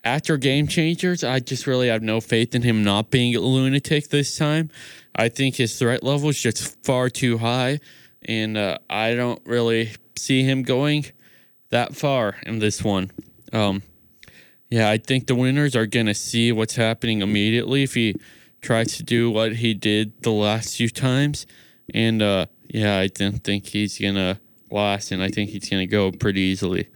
after 0.04 0.36
Game 0.36 0.66
Changers, 0.66 1.24
I 1.24 1.40
just 1.40 1.66
really 1.66 1.88
have 1.88 2.02
no 2.02 2.20
faith 2.20 2.54
in 2.54 2.62
him 2.62 2.84
not 2.84 3.10
being 3.10 3.34
a 3.34 3.40
lunatic 3.40 4.08
this 4.08 4.36
time. 4.36 4.70
I 5.16 5.28
think 5.28 5.56
his 5.56 5.78
threat 5.78 6.02
level 6.02 6.28
is 6.28 6.40
just 6.40 6.84
far 6.84 7.08
too 7.08 7.38
high, 7.38 7.80
and 8.22 8.56
uh, 8.56 8.78
I 8.90 9.14
don't 9.14 9.40
really 9.46 9.92
see 10.16 10.42
him 10.42 10.62
going 10.62 11.06
that 11.70 11.96
far 11.96 12.36
in 12.44 12.58
this 12.58 12.84
one. 12.84 13.10
Um, 13.52 13.82
yeah, 14.70 14.90
I 14.90 14.98
think 14.98 15.26
the 15.26 15.34
winners 15.34 15.74
are 15.74 15.86
going 15.86 16.06
to 16.06 16.14
see 16.14 16.52
what's 16.52 16.76
happening 16.76 17.22
immediately 17.22 17.82
if 17.82 17.94
he 17.94 18.16
tries 18.60 18.96
to 18.96 19.02
do 19.02 19.30
what 19.30 19.56
he 19.56 19.74
did 19.74 20.22
the 20.22 20.32
last 20.32 20.76
few 20.76 20.88
times. 20.88 21.46
And 21.92 22.20
uh, 22.20 22.46
yeah, 22.68 22.98
I 22.98 23.06
don't 23.06 23.44
think 23.44 23.66
he's 23.66 23.98
going 23.98 24.16
to 24.16 24.38
last, 24.70 25.12
and 25.12 25.22
I 25.22 25.28
think 25.28 25.50
he's 25.50 25.68
going 25.68 25.82
to 25.82 25.86
go 25.86 26.10
pretty 26.10 26.40
easily. 26.40 26.88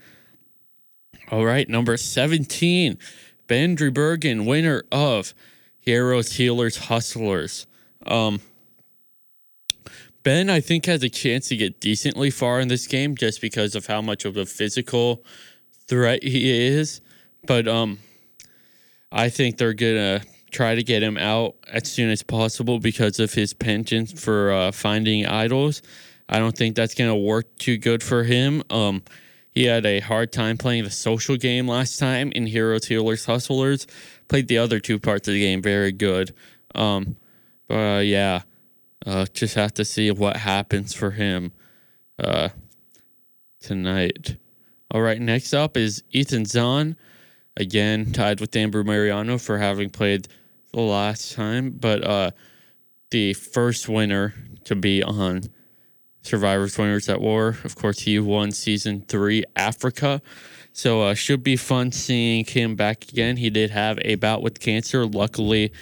All 1.30 1.44
right, 1.44 1.68
number 1.68 1.98
17, 1.98 2.96
Ben 3.48 3.76
Driebergen, 3.76 4.46
winner 4.46 4.84
of 4.90 5.34
Heroes, 5.78 6.32
Healers, 6.32 6.78
Hustlers. 6.86 7.66
Um, 8.06 8.40
ben, 10.22 10.48
I 10.48 10.60
think, 10.60 10.86
has 10.86 11.02
a 11.02 11.10
chance 11.10 11.48
to 11.48 11.56
get 11.56 11.80
decently 11.80 12.30
far 12.30 12.60
in 12.60 12.68
this 12.68 12.86
game 12.86 13.14
just 13.14 13.42
because 13.42 13.74
of 13.74 13.84
how 13.86 14.00
much 14.00 14.24
of 14.24 14.38
a 14.38 14.46
physical 14.46 15.22
threat 15.86 16.22
he 16.22 16.50
is, 16.50 17.02
but 17.46 17.68
um, 17.68 17.98
I 19.12 19.28
think 19.28 19.58
they're 19.58 19.74
gonna 19.74 20.22
try 20.50 20.74
to 20.74 20.82
get 20.82 21.02
him 21.02 21.18
out 21.18 21.56
as 21.70 21.92
soon 21.92 22.08
as 22.08 22.22
possible 22.22 22.78
because 22.78 23.20
of 23.20 23.34
his 23.34 23.52
penchant 23.52 24.18
for 24.18 24.50
uh, 24.50 24.72
finding 24.72 25.26
idols. 25.26 25.82
I 26.26 26.38
don't 26.38 26.56
think 26.56 26.74
that's 26.74 26.94
gonna 26.94 27.16
work 27.16 27.54
too 27.58 27.76
good 27.76 28.02
for 28.02 28.24
him. 28.24 28.62
Um, 28.70 29.02
he 29.50 29.64
had 29.64 29.84
a 29.86 30.00
hard 30.00 30.32
time 30.32 30.56
playing 30.56 30.84
the 30.84 30.90
social 30.90 31.36
game 31.36 31.66
last 31.66 31.98
time 31.98 32.32
in 32.32 32.46
Heroes, 32.46 32.86
Healers, 32.86 33.24
Hustlers. 33.26 33.86
Played 34.28 34.48
the 34.48 34.58
other 34.58 34.78
two 34.78 34.98
parts 34.98 35.26
of 35.26 35.34
the 35.34 35.40
game 35.40 35.62
very 35.62 35.92
good. 35.92 36.34
Um, 36.74 37.16
but 37.66 37.74
uh, 37.74 38.00
yeah, 38.00 38.42
uh, 39.06 39.26
just 39.32 39.54
have 39.54 39.74
to 39.74 39.84
see 39.84 40.10
what 40.10 40.36
happens 40.36 40.94
for 40.94 41.12
him 41.12 41.52
uh, 42.18 42.50
tonight. 43.60 44.36
All 44.90 45.00
right, 45.02 45.20
next 45.20 45.52
up 45.54 45.76
is 45.76 46.02
Ethan 46.10 46.44
Zohn. 46.44 46.96
Again, 47.56 48.12
tied 48.12 48.40
with 48.40 48.54
Amber 48.54 48.84
Mariano 48.84 49.38
for 49.38 49.58
having 49.58 49.90
played 49.90 50.28
the 50.72 50.80
last 50.80 51.32
time, 51.32 51.70
but 51.70 52.04
uh, 52.04 52.30
the 53.10 53.34
first 53.34 53.88
winner 53.88 54.34
to 54.64 54.76
be 54.76 55.02
on 55.02 55.42
Survivor's 56.28 56.76
Winners 56.76 57.08
at 57.08 57.20
War. 57.20 57.56
Of 57.64 57.74
course, 57.74 58.00
he 58.00 58.18
won 58.18 58.52
season 58.52 59.02
three, 59.08 59.44
Africa. 59.56 60.20
So 60.72 61.02
uh, 61.02 61.14
should 61.14 61.42
be 61.42 61.56
fun 61.56 61.90
seeing 61.90 62.44
him 62.44 62.76
back 62.76 63.08
again. 63.08 63.38
He 63.38 63.50
did 63.50 63.70
have 63.70 63.98
a 64.02 64.14
bout 64.16 64.42
with 64.42 64.60
cancer, 64.60 65.06
luckily 65.06 65.72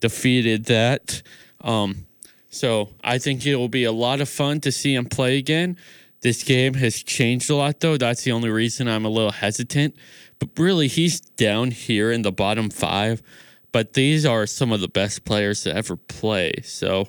defeated 0.00 0.66
that. 0.66 1.22
Um, 1.60 2.06
so 2.50 2.90
I 3.02 3.18
think 3.18 3.46
it 3.46 3.56
will 3.56 3.68
be 3.68 3.84
a 3.84 3.92
lot 3.92 4.20
of 4.20 4.28
fun 4.28 4.60
to 4.60 4.72
see 4.72 4.94
him 4.94 5.06
play 5.06 5.38
again. 5.38 5.76
This 6.20 6.42
game 6.42 6.74
has 6.74 7.02
changed 7.02 7.48
a 7.48 7.56
lot, 7.56 7.80
though. 7.80 7.96
That's 7.96 8.24
the 8.24 8.32
only 8.32 8.50
reason 8.50 8.88
I'm 8.88 9.04
a 9.04 9.08
little 9.08 9.30
hesitant. 9.30 9.96
But 10.38 10.50
really, 10.58 10.88
he's 10.88 11.20
down 11.20 11.70
here 11.70 12.12
in 12.12 12.22
the 12.22 12.32
bottom 12.32 12.68
five. 12.68 13.22
But 13.72 13.94
these 13.94 14.26
are 14.26 14.46
some 14.46 14.70
of 14.70 14.80
the 14.80 14.88
best 14.88 15.24
players 15.24 15.62
to 15.62 15.74
ever 15.74 15.96
play. 15.96 16.52
So 16.62 17.08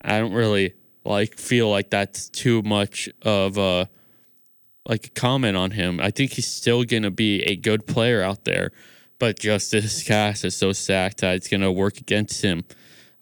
I 0.00 0.18
don't 0.18 0.32
really 0.32 0.74
like 1.06 1.36
feel 1.36 1.70
like 1.70 1.90
that's 1.90 2.28
too 2.28 2.62
much 2.62 3.08
of 3.22 3.58
a 3.58 3.88
like 4.88 5.06
a 5.06 5.10
comment 5.10 5.56
on 5.56 5.72
him. 5.72 6.00
I 6.00 6.10
think 6.10 6.32
he's 6.32 6.46
still 6.46 6.84
gonna 6.84 7.10
be 7.10 7.42
a 7.42 7.56
good 7.56 7.86
player 7.86 8.22
out 8.22 8.44
there, 8.44 8.72
but 9.18 9.38
just 9.38 9.72
this 9.72 10.02
cast 10.02 10.44
is 10.44 10.56
so 10.56 10.72
stacked 10.72 11.18
that 11.18 11.36
it's 11.36 11.48
gonna 11.48 11.72
work 11.72 11.98
against 11.98 12.42
him. 12.42 12.64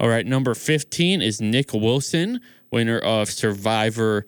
All 0.01 0.09
right, 0.09 0.27
number 0.27 0.55
15 0.55 1.23
is 1.23 1.41
Nick 1.41 1.73
Wilson, 1.73 2.41
winner 2.71 2.99
of 2.99 3.31
Survivor 3.31 4.27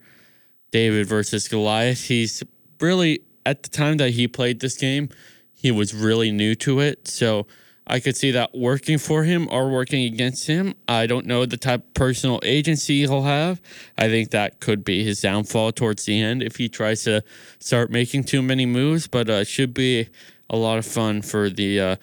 David 0.71 1.07
versus 1.07 1.49
Goliath. 1.49 2.05
He's 2.05 2.42
really 2.81 3.21
at 3.47 3.62
the 3.62 3.69
time 3.69 3.97
that 3.99 4.11
he 4.11 4.29
played 4.29 4.61
this 4.61 4.77
game, 4.77 5.09
he 5.55 5.71
was 5.71 5.95
really 5.95 6.31
new 6.31 6.55
to 6.57 6.81
it. 6.81 7.09
So 7.09 7.47
I 7.87 8.01
could 8.01 8.16
see 8.16 8.33
that 8.33 8.55
working 8.55 8.99
for 8.99 9.22
him 9.22 9.49
or 9.51 9.70
working 9.70 10.05
against 10.05 10.49
him. 10.49 10.75
I 10.88 11.07
don't 11.07 11.25
know 11.25 11.46
the 11.46 11.57
type 11.57 11.85
of 11.85 11.94
personal 11.94 12.40
agency 12.42 13.01
he'll 13.01 13.22
have. 13.22 13.61
I 13.96 14.09
think 14.09 14.31
that 14.31 14.61
could 14.61 14.85
be 14.85 15.05
his 15.05 15.20
downfall 15.20 15.72
towards 15.72 16.05
the 16.05 16.20
end 16.20 16.42
if 16.42 16.57
he 16.57 16.68
tries 16.68 17.05
to 17.05 17.22
start 17.61 17.90
making 17.90 18.25
too 18.25 18.42
many 18.42 18.66
moves, 18.66 19.07
but 19.07 19.31
uh, 19.31 19.35
it 19.35 19.46
should 19.46 19.72
be 19.72 20.09
a 20.51 20.57
lot 20.57 20.79
of 20.79 20.87
fun 20.87 21.22
for 21.22 21.49
the 21.49 21.81
uh, 21.81 21.96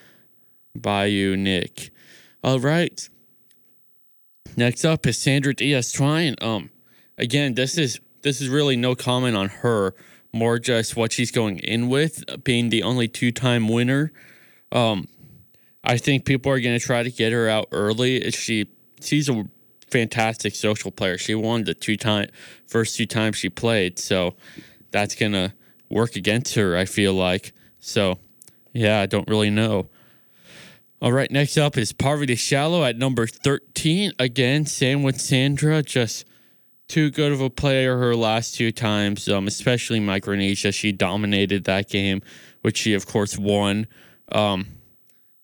Bayou 0.75 1.35
Nick. 1.35 1.89
All 2.43 2.59
right. 2.59 3.09
Next 4.55 4.85
up 4.85 5.05
is 5.05 5.17
Sandra 5.17 5.53
Diaz 5.53 5.91
Twine. 5.91 6.35
Um, 6.41 6.69
again, 7.17 7.55
this 7.55 7.77
is 7.77 7.99
this 8.21 8.39
is 8.39 8.47
really 8.47 8.77
no 8.77 8.95
comment 8.95 9.35
on 9.35 9.49
her, 9.49 9.93
more 10.31 10.59
just 10.59 10.95
what 10.95 11.11
she's 11.11 11.31
going 11.31 11.59
in 11.59 11.89
with, 11.89 12.23
being 12.43 12.69
the 12.69 12.83
only 12.83 13.07
two 13.07 13.31
time 13.31 13.67
winner. 13.67 14.13
Um, 14.71 15.07
I 15.83 15.97
think 15.97 16.25
people 16.25 16.51
are 16.51 16.59
going 16.59 16.77
to 16.77 16.85
try 16.85 17.03
to 17.03 17.11
get 17.11 17.31
her 17.31 17.49
out 17.49 17.67
early. 17.71 18.31
She 18.31 18.67
she's 19.01 19.29
a 19.29 19.45
fantastic 19.89 20.55
social 20.55 20.91
player. 20.91 21.17
She 21.17 21.35
won 21.35 21.63
the 21.63 21.73
two 21.73 21.97
time 21.97 22.29
first 22.67 22.95
two 22.95 23.05
times 23.05 23.37
she 23.37 23.49
played, 23.49 23.99
so 23.99 24.35
that's 24.91 25.15
going 25.15 25.33
to 25.33 25.53
work 25.89 26.15
against 26.15 26.55
her. 26.55 26.77
I 26.77 26.85
feel 26.85 27.13
like 27.13 27.53
so. 27.79 28.17
Yeah, 28.73 29.01
I 29.01 29.05
don't 29.05 29.27
really 29.27 29.51
know. 29.51 29.87
All 31.01 31.11
right, 31.11 31.29
next 31.29 31.57
up 31.57 31.77
is 31.77 31.91
Parvati 31.91 32.35
Shallow 32.35 32.83
at 32.85 32.97
number 32.97 33.27
13. 33.27 34.13
Again, 34.19 34.65
same 34.65 35.03
with 35.03 35.19
Sandra, 35.19 35.83
just 35.83 36.25
too 36.87 37.11
good 37.11 37.31
of 37.31 37.41
a 37.41 37.49
player 37.49 37.97
her 37.97 38.15
last 38.15 38.55
two 38.55 38.71
times, 38.71 39.27
um, 39.27 39.45
especially 39.45 39.99
Micronesia. 39.99 40.71
She 40.71 40.91
dominated 40.93 41.65
that 41.65 41.89
game, 41.89 42.21
which 42.61 42.77
she, 42.77 42.93
of 42.93 43.05
course, 43.05 43.37
won. 43.37 43.85
Um, 44.31 44.67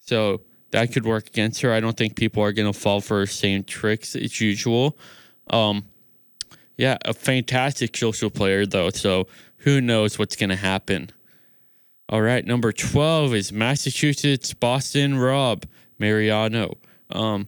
so 0.09 0.41
that 0.71 0.91
could 0.91 1.05
work 1.05 1.27
against 1.27 1.61
her. 1.61 1.71
I 1.71 1.79
don't 1.79 1.95
think 1.95 2.15
people 2.15 2.41
are 2.41 2.51
going 2.51 2.71
to 2.71 2.77
fall 2.77 2.99
for 2.99 3.19
her 3.19 3.27
same 3.27 3.63
tricks 3.63 4.15
as 4.15 4.41
usual. 4.41 4.97
Um, 5.51 5.85
yeah, 6.77 6.97
a 7.05 7.13
fantastic 7.13 7.95
social 7.95 8.31
player, 8.31 8.65
though. 8.65 8.89
So 8.89 9.27
who 9.57 9.81
knows 9.81 10.17
what's 10.17 10.35
going 10.35 10.49
to 10.49 10.55
happen. 10.55 11.11
All 12.09 12.21
right, 12.21 12.43
number 12.43 12.71
12 12.71 13.35
is 13.35 13.51
Massachusetts 13.51 14.53
Boston 14.55 15.19
Rob 15.19 15.65
Mariano. 15.99 16.77
Um, 17.11 17.47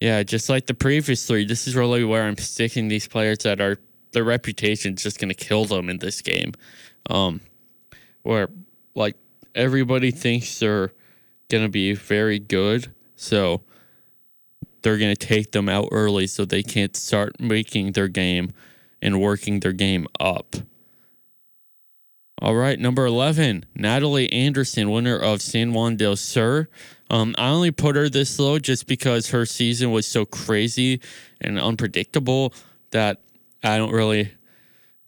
yeah, 0.00 0.24
just 0.24 0.48
like 0.48 0.66
the 0.66 0.74
previous 0.74 1.24
three, 1.24 1.46
this 1.46 1.68
is 1.68 1.76
really 1.76 2.02
where 2.02 2.24
I'm 2.24 2.36
sticking 2.36 2.88
these 2.88 3.06
players 3.06 3.38
that 3.38 3.60
are 3.60 3.78
their 4.10 4.24
reputation 4.24 4.96
just 4.96 5.20
going 5.20 5.28
to 5.28 5.34
kill 5.34 5.66
them 5.66 5.88
in 5.88 5.98
this 5.98 6.20
game. 6.20 6.52
Um, 7.08 7.40
where 8.22 8.48
like 8.96 9.14
everybody 9.54 10.10
thinks 10.10 10.58
they're 10.58 10.90
going 11.48 11.62
to 11.62 11.68
be 11.68 11.94
very 11.94 12.38
good, 12.38 12.92
so 13.14 13.62
they're 14.82 14.98
going 14.98 15.14
to 15.14 15.26
take 15.26 15.52
them 15.52 15.68
out 15.68 15.88
early 15.90 16.26
so 16.26 16.44
they 16.44 16.62
can't 16.62 16.96
start 16.96 17.40
making 17.40 17.92
their 17.92 18.08
game 18.08 18.52
and 19.02 19.20
working 19.20 19.60
their 19.60 19.72
game 19.72 20.06
up. 20.20 20.56
All 22.40 22.54
right, 22.54 22.78
number 22.78 23.06
11, 23.06 23.64
Natalie 23.74 24.30
Anderson, 24.30 24.90
winner 24.90 25.18
of 25.18 25.40
San 25.40 25.72
Juan 25.72 25.96
del 25.96 26.16
Sur. 26.16 26.68
Um, 27.08 27.34
I 27.38 27.48
only 27.48 27.70
put 27.70 27.96
her 27.96 28.08
this 28.08 28.38
low 28.38 28.58
just 28.58 28.86
because 28.86 29.30
her 29.30 29.46
season 29.46 29.90
was 29.90 30.06
so 30.06 30.24
crazy 30.24 31.00
and 31.40 31.58
unpredictable 31.58 32.52
that 32.90 33.22
I 33.62 33.78
don't 33.78 33.92
really 33.92 34.32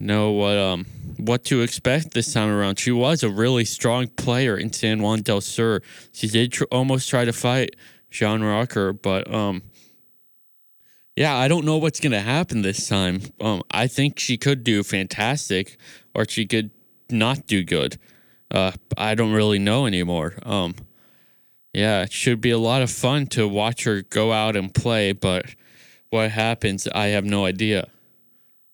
know 0.01 0.31
what 0.31 0.57
um 0.57 0.87
what 1.19 1.45
to 1.45 1.63
expect 1.63 2.15
this 2.15 2.33
time 2.33 2.49
around. 2.49 2.79
She 2.79 2.91
was 2.91 3.23
a 3.23 3.29
really 3.29 3.65
strong 3.65 4.09
player 4.09 4.57
in 4.57 4.73
San 4.73 5.03
Juan 5.03 5.23
del 5.23 5.41
Sur. 5.41 5.81
She 6.13 6.29
did 6.29 6.53
tr- 6.53 6.65
almost 6.71 7.09
try 7.11 7.25
to 7.25 7.33
fight 7.33 7.77
John 8.11 8.43
Rocker, 8.43 8.93
but 8.93 9.33
um 9.33 9.63
yeah, 11.17 11.37
I 11.37 11.49
don't 11.49 11.65
know 11.65 11.79
what's 11.79 11.99
gonna 11.99 12.21
happen 12.21 12.63
this 12.63 12.89
time. 12.89 13.23
Um, 13.41 13.63
I 13.73 13.89
think 13.89 14.21
she 14.21 14.37
could 14.37 14.63
do 14.63 14.85
fantastic, 14.85 15.77
or 16.15 16.25
she 16.29 16.47
could 16.47 16.71
not 17.11 17.47
do 17.49 17.65
good. 17.65 17.99
Uh, 18.53 18.71
I 18.97 19.17
don't 19.17 19.33
really 19.33 19.59
know 19.59 19.87
anymore. 19.87 20.35
Um, 20.45 20.77
yeah, 21.75 22.03
it 22.03 22.13
should 22.13 22.41
be 22.41 22.51
a 22.51 22.59
lot 22.59 22.83
of 22.83 22.91
fun 22.91 23.27
to 23.29 23.49
watch 23.49 23.83
her 23.83 24.03
go 24.03 24.33
out 24.33 24.55
and 24.55 24.73
play, 24.73 25.13
but 25.13 25.55
what 26.11 26.31
happens, 26.31 26.87
I 26.95 27.09
have 27.09 27.25
no 27.25 27.45
idea. 27.45 27.89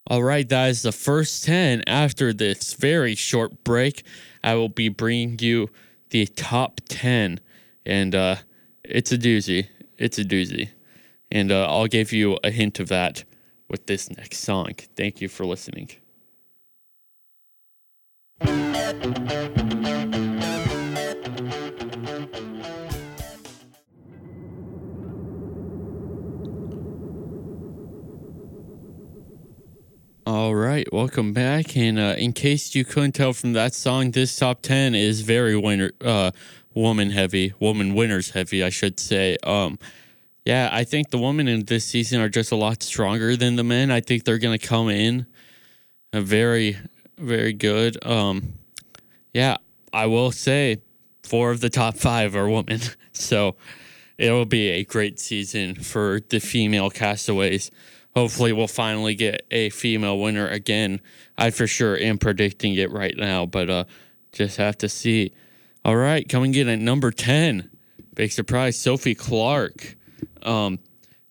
All 0.07 0.23
right, 0.23 0.47
that 0.51 0.69
is 0.69 0.83
the 0.83 0.93
first 0.93 1.45
10. 1.45 1.83
After 1.87 2.35
this 2.35 2.75
very 2.75 3.15
short 3.15 3.65
break, 3.65 4.05
I 4.43 4.55
will 4.55 4.69
be 4.69 4.91
bringing 4.91 5.39
you 5.39 5.71
the 6.11 6.27
top 6.27 6.83
10. 6.89 7.41
And 7.87 8.15
uh, 8.15 8.37
it's 8.85 9.13
a 9.13 9.19
doozy. 9.19 9.69
It's 9.97 10.19
a 10.19 10.25
doozy. 10.25 10.69
And 11.33 11.51
uh, 11.51 11.67
I'll 11.71 11.87
give 11.87 12.13
you 12.13 12.39
a 12.45 12.51
hint 12.51 12.81
of 12.81 12.89
that 12.89 13.25
with 13.71 13.87
this 13.87 14.11
next 14.11 14.41
song. 14.41 14.75
Thank 14.95 15.23
you 15.23 15.29
for 15.29 15.47
listening. 15.47 15.91
All 30.35 30.57
right, 30.57 30.93
welcome 30.93 31.33
back. 31.33 31.77
And 31.77 31.97
uh, 31.97 32.17
in 32.19 32.33
case 32.33 32.75
you 32.75 32.85
couldn't 32.85 33.13
tell 33.13 33.33
from 33.33 33.53
that 33.53 33.73
song, 33.73 34.11
this 34.11 34.35
top 34.35 34.63
ten 34.63 34.93
is 34.93 35.21
very 35.21 35.57
winner, 35.57 35.93
uh, 36.01 36.33
woman 36.75 37.11
heavy, 37.11 37.53
woman 37.61 37.95
winners 37.95 38.31
heavy, 38.31 38.65
I 38.65 38.69
should 38.69 38.99
say. 38.99 39.37
Um, 39.45 39.79
yeah, 40.45 40.71
I 40.73 40.83
think 40.83 41.11
the 41.11 41.19
women 41.19 41.47
in 41.47 41.67
this 41.67 41.85
season 41.85 42.21
are 42.21 42.29
just 42.29 42.51
a 42.51 42.57
lot 42.57 42.83
stronger 42.83 43.37
than 43.37 43.55
the 43.55 43.63
men. 43.63 43.93
I 43.93 44.01
think 44.01 44.25
they're 44.25 44.39
gonna 44.39 44.59
come 44.59 44.89
in 44.89 45.27
very, 46.13 46.79
very 47.17 47.53
good. 47.53 48.05
Um, 48.05 48.55
yeah, 49.33 49.59
I 49.93 50.07
will 50.07 50.33
say 50.33 50.79
four 51.23 51.53
of 51.53 51.61
the 51.61 51.71
top 51.71 51.95
five 51.95 52.35
are 52.35 52.49
women, 52.49 52.81
so 53.13 53.55
it 54.19 54.33
will 54.33 54.47
be 54.47 54.71
a 54.71 54.83
great 54.83 55.21
season 55.21 55.77
for 55.77 56.19
the 56.29 56.41
female 56.41 56.91
castaways 56.91 57.71
hopefully 58.15 58.53
we'll 58.53 58.69
finally 58.69 59.15
get 59.15 59.47
a 59.51 59.71
female 59.71 60.19
winner 60.19 60.49
again. 60.49 61.01
I 61.37 61.51
for 61.51 61.67
sure 61.67 61.97
am 61.97 62.19
predicting 62.19 62.75
it 62.75 62.91
right 62.91 63.17
now, 63.17 63.47
but 63.47 63.69
uh, 63.69 63.85
just 64.33 64.57
have 64.57 64.79
to 64.79 64.89
see. 64.89 65.33
All 65.85 65.97
right, 65.97 66.27
coming 66.29 66.55
in 66.55 66.69
at 66.69 66.79
number 66.79 67.11
10, 67.11 67.71
big 68.15 68.33
surprise, 68.33 68.79
Sophie 68.79 69.15
Clarke. 69.15 69.97
Um, 70.43 70.79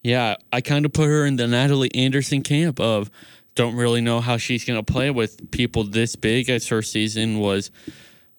yeah, 0.03 0.35
I 0.51 0.61
kind 0.61 0.85
of 0.85 0.93
put 0.93 1.07
her 1.07 1.25
in 1.25 1.37
the 1.37 1.47
Natalie 1.47 1.93
Anderson 1.95 2.43
camp 2.43 2.79
of 2.79 3.09
don't 3.55 3.75
really 3.75 4.01
know 4.01 4.19
how 4.19 4.37
she's 4.37 4.65
going 4.65 4.83
to 4.83 4.91
play 4.91 5.09
with 5.09 5.51
people 5.51 5.83
this 5.83 6.15
big 6.15 6.49
as 6.49 6.67
her 6.67 6.81
season 6.81 7.39
was 7.39 7.71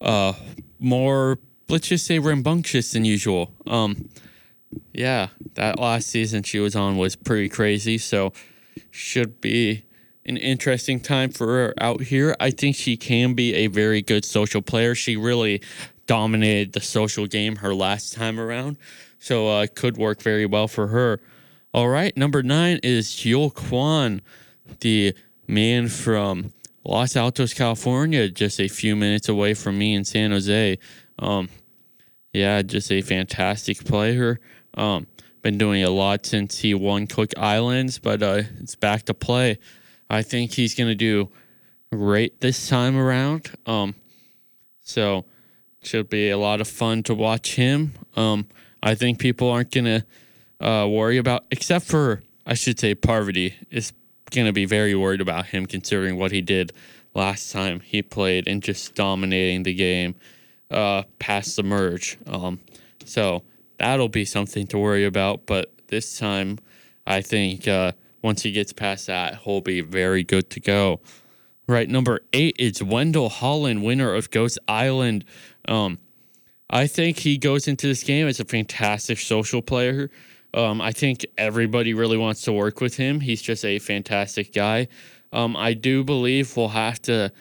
uh, 0.01 0.33
more, 0.79 1.39
let's 1.69 1.87
just 1.87 2.05
say, 2.05 2.19
rambunctious 2.19 2.91
than 2.91 3.05
usual. 3.05 3.51
Um, 3.65 4.09
yeah, 4.93 5.29
that 5.55 5.79
last 5.79 6.07
season 6.07 6.43
she 6.43 6.59
was 6.59 6.75
on 6.75 6.97
was 6.97 7.15
pretty 7.15 7.49
crazy. 7.49 7.97
So 7.97 8.33
should 8.91 9.41
be 9.41 9.83
an 10.25 10.37
interesting 10.37 10.99
time 10.99 11.31
for 11.31 11.47
her 11.47 11.73
out 11.79 12.01
here. 12.01 12.35
I 12.39 12.51
think 12.51 12.75
she 12.75 12.97
can 12.97 13.33
be 13.33 13.53
a 13.53 13.67
very 13.67 14.01
good 14.01 14.25
social 14.25 14.61
player. 14.61 14.95
She 14.95 15.15
really 15.17 15.61
dominated 16.07 16.73
the 16.73 16.81
social 16.81 17.27
game 17.27 17.57
her 17.57 17.73
last 17.73 18.13
time 18.13 18.39
around. 18.39 18.77
So 19.19 19.49
uh, 19.49 19.63
it 19.63 19.75
could 19.75 19.97
work 19.97 20.21
very 20.21 20.45
well 20.45 20.67
for 20.67 20.87
her. 20.87 21.19
All 21.73 21.89
right, 21.89 22.15
number 22.15 22.41
nine 22.41 22.79
is 22.83 23.09
Yul 23.09 23.53
Kwon, 23.53 24.21
the 24.79 25.13
man 25.47 25.89
from 25.89 26.53
Los 26.85 27.15
Altos, 27.17 27.53
California, 27.53 28.29
just 28.29 28.59
a 28.61 28.67
few 28.67 28.95
minutes 28.95 29.27
away 29.27 29.53
from 29.53 29.77
me 29.77 29.93
in 29.93 30.05
San 30.05 30.31
Jose. 30.31 30.77
Um, 31.19 31.49
yeah, 32.33 32.61
just 32.61 32.91
a 32.91 33.01
fantastic 33.01 33.83
player. 33.83 34.39
Um, 34.75 35.07
been 35.41 35.57
doing 35.57 35.83
a 35.83 35.89
lot 35.89 36.25
since 36.25 36.59
he 36.59 36.73
won 36.73 37.07
Cook 37.07 37.31
Islands, 37.37 37.99
but 37.99 38.23
uh, 38.23 38.43
it's 38.59 38.75
back 38.75 39.03
to 39.03 39.13
play. 39.13 39.59
I 40.09 40.21
think 40.21 40.53
he's 40.53 40.75
going 40.75 40.89
to 40.89 40.95
do 40.95 41.29
great 41.91 42.41
this 42.41 42.67
time 42.67 42.97
around. 42.97 43.51
Um, 43.65 43.95
so 44.81 45.25
should 45.81 46.09
be 46.09 46.29
a 46.29 46.37
lot 46.37 46.61
of 46.61 46.67
fun 46.67 47.03
to 47.03 47.13
watch 47.13 47.55
him. 47.55 47.93
Um, 48.15 48.47
I 48.81 48.95
think 48.95 49.19
people 49.19 49.49
aren't 49.49 49.71
going 49.71 49.85
to 49.85 50.65
uh, 50.65 50.87
worry 50.87 51.17
about, 51.17 51.45
except 51.51 51.85
for 51.85 52.23
I 52.45 52.53
should 52.53 52.79
say 52.79 52.95
Parvati 52.95 53.55
is 53.69 53.93
going 54.31 54.47
to 54.47 54.53
be 54.53 54.65
very 54.65 54.95
worried 54.95 55.21
about 55.21 55.47
him 55.47 55.65
considering 55.65 56.17
what 56.17 56.31
he 56.31 56.41
did 56.41 56.73
last 57.13 57.51
time 57.51 57.79
he 57.79 58.01
played 58.01 58.47
and 58.47 58.61
just 58.61 58.95
dominating 58.95 59.63
the 59.63 59.73
game 59.73 60.15
uh, 60.71 61.03
past 61.19 61.55
the 61.55 61.63
merge. 61.63 62.17
Um, 62.27 62.59
so 63.05 63.43
that'll 63.77 64.09
be 64.09 64.25
something 64.25 64.67
to 64.67 64.77
worry 64.77 65.05
about. 65.05 65.45
But 65.45 65.71
this 65.87 66.17
time, 66.17 66.59
I 67.05 67.21
think 67.21 67.67
uh, 67.67 67.93
once 68.21 68.41
he 68.41 68.51
gets 68.51 68.73
past 68.73 69.07
that, 69.07 69.39
he'll 69.43 69.61
be 69.61 69.81
very 69.81 70.23
good 70.23 70.49
to 70.51 70.59
go. 70.59 70.99
Right, 71.67 71.89
number 71.89 72.21
eight 72.31 72.55
is 72.59 72.83
Wendell 72.83 73.29
Holland, 73.29 73.83
winner 73.83 74.13
of 74.13 74.29
Ghost 74.29 74.59
Island. 74.67 75.25
Um, 75.67 75.97
I 76.69 76.85
think 76.87 77.19
he 77.19 77.37
goes 77.37 77.67
into 77.67 77.87
this 77.87 78.03
game 78.03 78.27
as 78.27 78.39
a 78.39 78.45
fantastic 78.45 79.19
social 79.19 79.61
player. 79.61 80.11
Um, 80.53 80.79
I 80.79 80.91
think 80.91 81.25
everybody 81.37 81.93
really 81.93 82.17
wants 82.17 82.41
to 82.43 82.53
work 82.53 82.81
with 82.81 82.97
him. 82.97 83.19
He's 83.19 83.41
just 83.41 83.65
a 83.65 83.79
fantastic 83.79 84.53
guy. 84.53 84.87
Um, 85.33 85.57
I 85.57 85.73
do 85.73 86.03
believe 86.03 86.55
we'll 86.55 86.69
have 86.69 87.01
to 87.03 87.31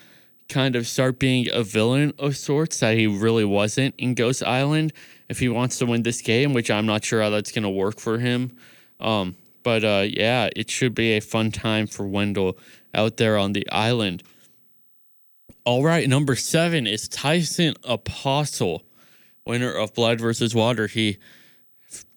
kind 0.48 0.76
of 0.76 0.86
start 0.86 1.18
being 1.18 1.48
a 1.52 1.62
villain 1.62 2.12
of 2.18 2.36
sorts 2.36 2.80
that 2.80 2.96
he 2.96 3.06
really 3.06 3.44
wasn't 3.44 3.94
in 3.98 4.14
Ghost 4.14 4.42
Island 4.42 4.92
if 5.28 5.38
he 5.38 5.48
wants 5.48 5.78
to 5.78 5.86
win 5.86 6.02
this 6.02 6.20
game, 6.20 6.52
which 6.52 6.70
I'm 6.70 6.86
not 6.86 7.04
sure 7.04 7.22
how 7.22 7.30
that's 7.30 7.52
going 7.52 7.62
to 7.62 7.70
work 7.70 7.98
for 7.98 8.18
him. 8.18 8.56
Um, 9.00 9.36
but 9.62 9.84
uh, 9.84 10.04
yeah, 10.06 10.50
it 10.54 10.70
should 10.70 10.94
be 10.94 11.12
a 11.12 11.20
fun 11.20 11.50
time 11.50 11.86
for 11.86 12.06
Wendell 12.06 12.58
out 12.94 13.16
there 13.16 13.36
on 13.36 13.52
the 13.52 13.68
island. 13.70 14.22
All 15.64 15.82
right, 15.82 16.08
number 16.08 16.36
seven 16.36 16.86
is 16.86 17.08
Tyson 17.08 17.74
Apostol, 17.84 18.82
winner 19.46 19.72
of 19.72 19.94
Blood 19.94 20.20
versus 20.20 20.54
Water. 20.54 20.86
He 20.86 21.18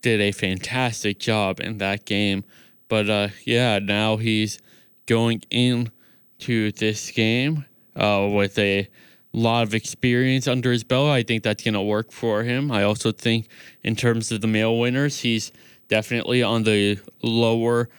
did 0.01 0.19
a 0.19 0.31
fantastic 0.31 1.19
job 1.19 1.59
in 1.59 1.77
that 1.77 2.05
game. 2.05 2.43
But 2.89 3.09
uh, 3.09 3.27
yeah, 3.45 3.79
now 3.79 4.17
he's 4.17 4.59
going 5.05 5.43
into 5.49 6.71
this 6.73 7.11
game 7.11 7.65
uh, 7.95 8.29
with 8.31 8.57
a 8.59 8.89
lot 9.33 9.63
of 9.63 9.73
experience 9.73 10.47
under 10.47 10.71
his 10.71 10.83
belt. 10.83 11.09
I 11.09 11.23
think 11.23 11.43
that's 11.43 11.63
going 11.63 11.73
to 11.73 11.81
work 11.81 12.11
for 12.11 12.43
him. 12.43 12.71
I 12.71 12.83
also 12.83 13.11
think, 13.11 13.47
in 13.83 13.95
terms 13.95 14.31
of 14.31 14.41
the 14.41 14.47
male 14.47 14.77
winners, 14.79 15.19
he's 15.19 15.51
definitely 15.87 16.43
on 16.43 16.63
the 16.63 16.99
lower 17.21 17.89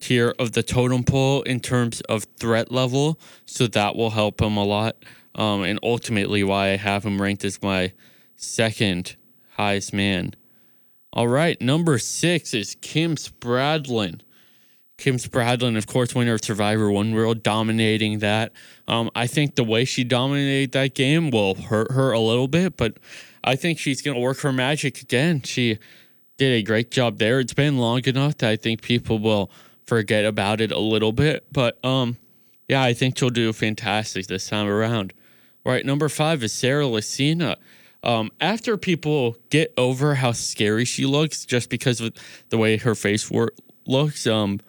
tier 0.00 0.34
of 0.38 0.52
the 0.52 0.62
totem 0.62 1.04
pole 1.04 1.42
in 1.42 1.60
terms 1.60 2.00
of 2.02 2.24
threat 2.38 2.70
level. 2.70 3.18
So 3.46 3.66
that 3.68 3.96
will 3.96 4.10
help 4.10 4.40
him 4.40 4.56
a 4.56 4.64
lot. 4.64 4.96
Um, 5.34 5.62
and 5.62 5.78
ultimately, 5.82 6.42
why 6.42 6.70
I 6.70 6.76
have 6.76 7.04
him 7.04 7.20
ranked 7.20 7.44
as 7.44 7.62
my 7.62 7.92
second 8.34 9.16
highest 9.50 9.92
man. 9.92 10.34
All 11.12 11.28
right, 11.28 11.60
number 11.60 11.98
six 11.98 12.54
is 12.54 12.76
Kim 12.80 13.16
Spradlin. 13.16 14.20
Kim 14.98 15.16
Spradlin, 15.16 15.76
of 15.76 15.86
course, 15.86 16.12
winner 16.12 16.34
of 16.34 16.44
Survivor 16.44 16.90
One 16.90 17.14
World, 17.14 17.44
dominating 17.44 18.18
that. 18.18 18.52
Um, 18.88 19.10
I 19.14 19.28
think 19.28 19.54
the 19.54 19.62
way 19.62 19.84
she 19.84 20.02
dominated 20.02 20.72
that 20.72 20.94
game 20.94 21.30
will 21.30 21.54
hurt 21.54 21.92
her 21.92 22.10
a 22.10 22.18
little 22.18 22.48
bit, 22.48 22.76
but 22.76 22.98
I 23.44 23.54
think 23.54 23.78
she's 23.78 24.02
going 24.02 24.16
to 24.16 24.20
work 24.20 24.40
her 24.40 24.52
magic 24.52 25.00
again. 25.00 25.42
She 25.42 25.78
did 26.36 26.52
a 26.52 26.62
great 26.62 26.90
job 26.90 27.18
there. 27.18 27.38
It's 27.38 27.54
been 27.54 27.78
long 27.78 28.04
enough 28.06 28.38
that 28.38 28.50
I 28.50 28.56
think 28.56 28.82
people 28.82 29.20
will 29.20 29.50
forget 29.86 30.24
about 30.24 30.60
it 30.60 30.72
a 30.72 30.78
little 30.78 31.12
bit, 31.12 31.46
but 31.52 31.82
um, 31.84 32.16
yeah, 32.68 32.82
I 32.82 32.92
think 32.92 33.16
she'll 33.16 33.30
do 33.30 33.52
fantastic 33.52 34.26
this 34.26 34.48
time 34.48 34.66
around. 34.66 35.14
Right, 35.64 35.86
number 35.86 36.08
five 36.08 36.42
is 36.42 36.52
Sarah 36.52 36.84
Lacina. 36.84 37.56
Um, 38.02 38.30
after 38.40 38.76
people 38.76 39.36
get 39.50 39.72
over 39.76 40.16
how 40.16 40.32
scary 40.32 40.84
she 40.84 41.06
looks 41.06 41.44
just 41.44 41.70
because 41.70 42.00
of 42.00 42.14
the 42.48 42.58
way 42.58 42.76
her 42.78 42.94
face 42.94 43.30
work, 43.30 43.54
looks, 43.86 44.26
um, 44.26 44.60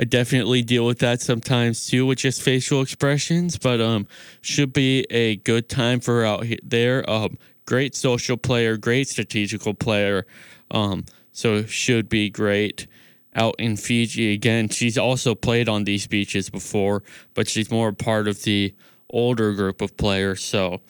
I 0.00 0.04
definitely 0.04 0.62
deal 0.62 0.86
with 0.86 1.00
that 1.00 1.20
sometimes 1.20 1.86
too 1.86 2.06
with 2.06 2.16
just 2.16 2.40
facial 2.40 2.80
expressions, 2.80 3.58
but 3.58 3.82
um, 3.82 4.06
should 4.40 4.72
be 4.72 5.02
a 5.10 5.36
good 5.36 5.68
time 5.68 6.00
for 6.00 6.24
out 6.24 6.46
there. 6.62 7.08
Um, 7.08 7.36
great 7.66 7.94
social 7.94 8.38
player, 8.38 8.78
great 8.78 9.08
strategical 9.08 9.74
player. 9.74 10.26
Um, 10.70 11.04
so 11.32 11.64
should 11.66 12.08
be 12.08 12.30
great 12.30 12.86
out 13.34 13.56
in 13.58 13.76
Fiji 13.76 14.32
again. 14.32 14.70
She's 14.70 14.96
also 14.96 15.34
played 15.34 15.68
on 15.68 15.84
these 15.84 16.06
beaches 16.06 16.48
before, 16.48 17.02
but 17.34 17.46
she's 17.46 17.70
more 17.70 17.92
part 17.92 18.26
of 18.26 18.42
the 18.44 18.74
older 19.10 19.52
group 19.52 19.82
of 19.82 19.98
players. 19.98 20.42
So, 20.42 20.80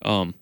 um, 0.00 0.32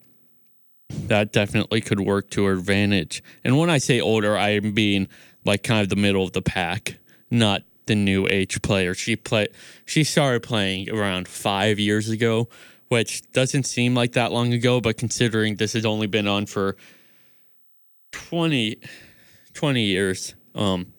that 0.90 1.32
definitely 1.32 1.80
could 1.80 1.98
work 1.98 2.30
to 2.30 2.44
her 2.44 2.52
advantage. 2.52 3.24
And 3.42 3.58
when 3.58 3.70
I 3.70 3.78
say 3.78 4.00
older, 4.00 4.38
I 4.38 4.50
am 4.50 4.70
being 4.70 5.08
like 5.44 5.64
kind 5.64 5.80
of 5.80 5.88
the 5.88 5.96
middle 5.96 6.22
of 6.22 6.32
the 6.32 6.42
pack, 6.42 6.98
not 7.28 7.64
the 7.86 7.94
new 7.94 8.26
age 8.28 8.62
player. 8.62 8.94
She 8.94 9.16
play 9.16 9.48
she 9.84 10.04
started 10.04 10.42
playing 10.42 10.90
around 10.90 11.28
five 11.28 11.78
years 11.78 12.08
ago, 12.08 12.48
which 12.88 13.30
doesn't 13.32 13.64
seem 13.64 13.94
like 13.94 14.12
that 14.12 14.32
long 14.32 14.52
ago, 14.52 14.80
but 14.80 14.96
considering 14.96 15.56
this 15.56 15.72
has 15.74 15.84
only 15.84 16.06
been 16.06 16.26
on 16.26 16.46
for 16.46 16.76
20, 18.12 18.78
20 19.52 19.82
years, 19.82 20.34
um, 20.54 20.92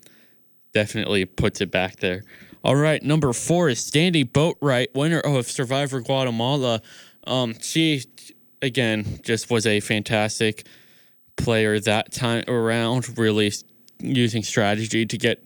definitely 0.73 1.25
puts 1.25 1.61
it 1.61 1.71
back 1.71 1.97
there. 1.97 2.23
All 2.63 2.75
right, 2.75 3.01
number 3.01 3.31
four 3.31 3.69
is 3.69 3.89
Danni 3.91 4.29
Boatwright, 4.29 4.87
winner 4.95 5.19
of 5.19 5.45
Survivor 5.45 6.01
Guatemala. 6.01 6.81
Um, 7.25 7.55
she 7.61 8.03
again 8.61 9.19
just 9.23 9.49
was 9.49 9.65
a 9.65 9.79
fantastic 9.79 10.65
player 11.35 11.79
that 11.79 12.11
time 12.11 12.43
around, 12.47 13.17
really 13.17 13.51
using 13.99 14.43
strategy 14.43 15.05
to 15.05 15.17
get 15.17 15.44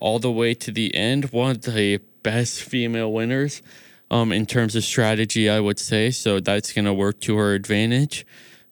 all 0.00 0.18
the 0.18 0.30
way 0.30 0.54
to 0.54 0.70
the 0.70 0.94
end. 0.94 1.26
One 1.32 1.52
of 1.52 1.62
the 1.62 1.98
best 2.22 2.62
female 2.62 3.12
winners 3.12 3.62
um, 4.10 4.32
in 4.32 4.46
terms 4.46 4.76
of 4.76 4.84
strategy, 4.84 5.48
I 5.48 5.60
would 5.60 5.78
say. 5.78 6.10
So 6.10 6.40
that's 6.40 6.72
going 6.72 6.84
to 6.84 6.94
work 6.94 7.20
to 7.22 7.36
her 7.36 7.54
advantage. 7.54 8.26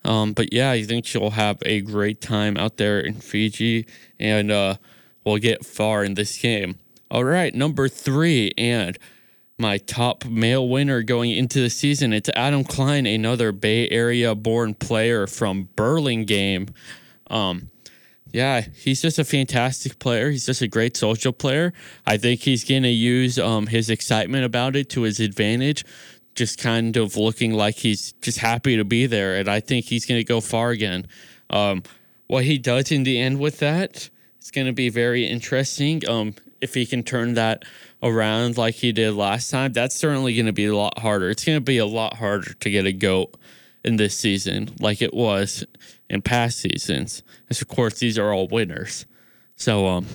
Um, 0.04 0.32
but 0.32 0.52
yeah, 0.52 0.70
I 0.70 0.84
think 0.84 1.04
she'll 1.04 1.30
have 1.30 1.58
a 1.66 1.80
great 1.80 2.20
time 2.20 2.56
out 2.56 2.76
there 2.76 3.00
in 3.00 3.14
Fiji 3.14 3.86
and 4.20 4.50
uh, 4.50 4.76
will 5.24 5.38
get 5.38 5.66
far 5.66 6.04
in 6.04 6.14
this 6.14 6.38
game. 6.38 6.78
All 7.10 7.24
right, 7.24 7.54
number 7.54 7.88
three, 7.88 8.52
and 8.56 8.98
my 9.58 9.78
top 9.78 10.24
male 10.26 10.68
winner 10.68 11.02
going 11.02 11.30
into 11.30 11.60
the 11.60 11.70
season. 11.70 12.12
It's 12.12 12.28
Adam 12.36 12.62
Klein, 12.62 13.06
another 13.06 13.52
Bay 13.52 13.88
Area 13.88 14.34
born 14.34 14.74
player 14.74 15.26
from 15.26 15.68
Burlingame. 15.76 16.68
Um, 17.28 17.70
yeah, 18.36 18.60
he's 18.60 19.00
just 19.00 19.18
a 19.18 19.24
fantastic 19.24 19.98
player. 19.98 20.30
He's 20.30 20.44
just 20.44 20.60
a 20.60 20.68
great 20.68 20.94
social 20.94 21.32
player. 21.32 21.72
I 22.04 22.18
think 22.18 22.42
he's 22.42 22.64
going 22.64 22.82
to 22.82 22.90
use 22.90 23.38
um, 23.38 23.66
his 23.66 23.88
excitement 23.88 24.44
about 24.44 24.76
it 24.76 24.90
to 24.90 25.02
his 25.02 25.20
advantage, 25.20 25.86
just 26.34 26.58
kind 26.58 26.98
of 26.98 27.16
looking 27.16 27.54
like 27.54 27.76
he's 27.76 28.12
just 28.20 28.36
happy 28.36 28.76
to 28.76 28.84
be 28.84 29.06
there. 29.06 29.36
And 29.36 29.48
I 29.48 29.60
think 29.60 29.86
he's 29.86 30.04
going 30.04 30.20
to 30.20 30.24
go 30.24 30.42
far 30.42 30.68
again. 30.68 31.06
Um, 31.48 31.82
what 32.26 32.44
he 32.44 32.58
does 32.58 32.92
in 32.92 33.04
the 33.04 33.18
end 33.18 33.40
with 33.40 33.58
that 33.60 34.10
is 34.42 34.50
going 34.50 34.66
to 34.66 34.74
be 34.74 34.90
very 34.90 35.26
interesting. 35.26 36.06
Um, 36.06 36.34
if 36.60 36.74
he 36.74 36.84
can 36.84 37.04
turn 37.04 37.34
that 37.34 37.64
around 38.02 38.58
like 38.58 38.74
he 38.74 38.92
did 38.92 39.14
last 39.14 39.50
time, 39.50 39.72
that's 39.72 39.96
certainly 39.96 40.34
going 40.34 40.44
to 40.44 40.52
be 40.52 40.66
a 40.66 40.76
lot 40.76 40.98
harder. 40.98 41.30
It's 41.30 41.46
going 41.46 41.56
to 41.56 41.64
be 41.64 41.78
a 41.78 41.86
lot 41.86 42.18
harder 42.18 42.52
to 42.52 42.70
get 42.70 42.84
a 42.84 42.92
goat 42.92 43.34
in 43.82 43.96
this 43.96 44.18
season 44.18 44.68
like 44.80 45.00
it 45.00 45.14
was 45.14 45.64
in 46.08 46.22
past 46.22 46.58
seasons. 46.58 47.22
And 47.48 47.60
of 47.60 47.68
course, 47.68 47.98
these 47.98 48.18
are 48.18 48.32
all 48.32 48.48
winners. 48.48 49.06
So, 49.56 49.86
um, 49.86 50.06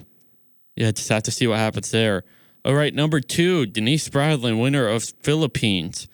yeah, 0.76 0.92
just 0.92 1.10
have 1.10 1.24
to 1.24 1.32
see 1.32 1.48
what 1.48 1.58
happens 1.58 1.92
there. 1.92 2.24
All 2.64 2.76
right, 2.76 2.94
number 2.94 3.20
two, 3.20 3.66
Denise 3.66 4.08
Spradlin, 4.08 4.62
winner 4.62 4.88
of 4.88 5.04
Philippines. 5.22 6.08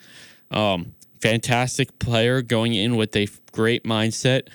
Um, 0.49 0.93
fantastic 1.22 1.99
player 1.99 2.41
going 2.41 2.74
in 2.74 2.95
with 2.95 3.16
a 3.16 3.28
great 3.52 3.84
mindset, 3.84 4.47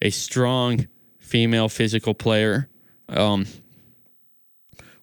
a 0.00 0.10
strong 0.10 0.86
female 1.18 1.68
physical 1.68 2.14
player. 2.14 2.68
Um, 3.08 3.46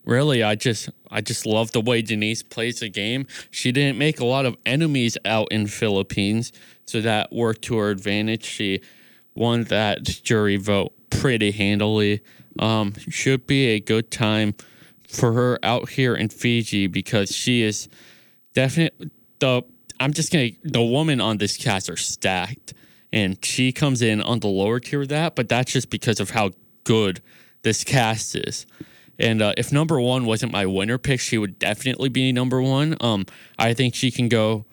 really, 0.06 0.42
I 0.42 0.56
just 0.56 0.90
I 1.12 1.22
just 1.22 1.46
love 1.46 1.72
the 1.72 1.82
way 1.82 2.02
Denise 2.02 2.44
plays 2.44 2.80
the 2.80 2.90
game. 2.90 3.28
She 3.52 3.72
didn't 3.72 3.98
make 3.98 4.20
a 4.20 4.26
lot 4.26 4.46
of 4.46 4.58
enemies 4.66 5.18
out 5.26 5.50
in 5.52 5.68
Philippines, 5.68 6.52
so 6.86 7.02
that 7.02 7.34
worked 7.34 7.64
to 7.64 7.78
her 7.78 7.90
advantage. 7.90 8.46
She 8.46 8.82
won 9.38 9.64
that 9.66 10.04
jury 10.04 10.58
vote 10.58 10.94
pretty 11.10 11.52
handily. 11.52 12.22
Um, 12.60 12.94
should 13.10 13.46
be 13.46 13.68
a 13.68 13.80
good 13.80 14.10
time 14.10 14.56
for 15.08 15.34
her 15.34 15.60
out 15.64 15.90
here 15.90 16.16
in 16.16 16.30
Fiji 16.30 16.88
because 16.88 17.36
she 17.36 17.62
is 17.62 17.88
definitely 18.54 19.12
the. 19.40 19.64
I'm 20.00 20.14
just 20.14 20.32
gonna 20.32 20.50
the 20.64 20.84
woman 20.84 21.22
on 21.22 21.38
this 21.38 21.58
cast 21.58 21.90
are 21.90 21.98
stacked, 21.98 22.74
and 23.12 23.44
she 23.44 23.72
comes 23.72 24.02
in 24.02 24.22
on 24.22 24.40
the 24.40 24.48
lower 24.48 24.80
tier 24.80 25.04
of 25.04 25.10
that, 25.10 25.36
but 25.36 25.50
that's 25.50 25.72
just 25.72 25.90
because 25.90 26.20
of 26.20 26.32
how 26.32 26.52
good 26.84 27.22
this 27.64 27.84
cast 27.84 28.36
is. 28.36 28.66
And 29.20 29.42
uh, 29.42 29.54
if 29.58 29.72
number 29.72 30.00
one 30.00 30.26
wasn't 30.26 30.52
my 30.52 30.66
winner 30.66 30.98
pick, 30.98 31.20
she 31.20 31.38
would 31.38 31.58
definitely 31.58 32.10
be 32.10 32.32
number 32.32 32.62
one. 32.62 32.96
Um, 33.02 33.26
I 33.58 33.74
think 33.74 33.96
she 33.96 34.12
can 34.12 34.30
go 34.30 34.66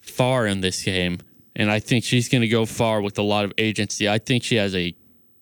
far 0.00 0.46
in 0.46 0.60
this 0.60 0.82
game, 0.82 1.18
and 1.56 1.70
I 1.70 1.80
think 1.80 2.04
she's 2.04 2.28
going 2.28 2.42
to 2.42 2.48
go 2.48 2.66
far 2.66 3.00
with 3.00 3.18
a 3.18 3.22
lot 3.22 3.44
of 3.44 3.52
agency. 3.58 4.08
I 4.08 4.18
think 4.18 4.44
she 4.44 4.56
has 4.56 4.74
a 4.74 4.94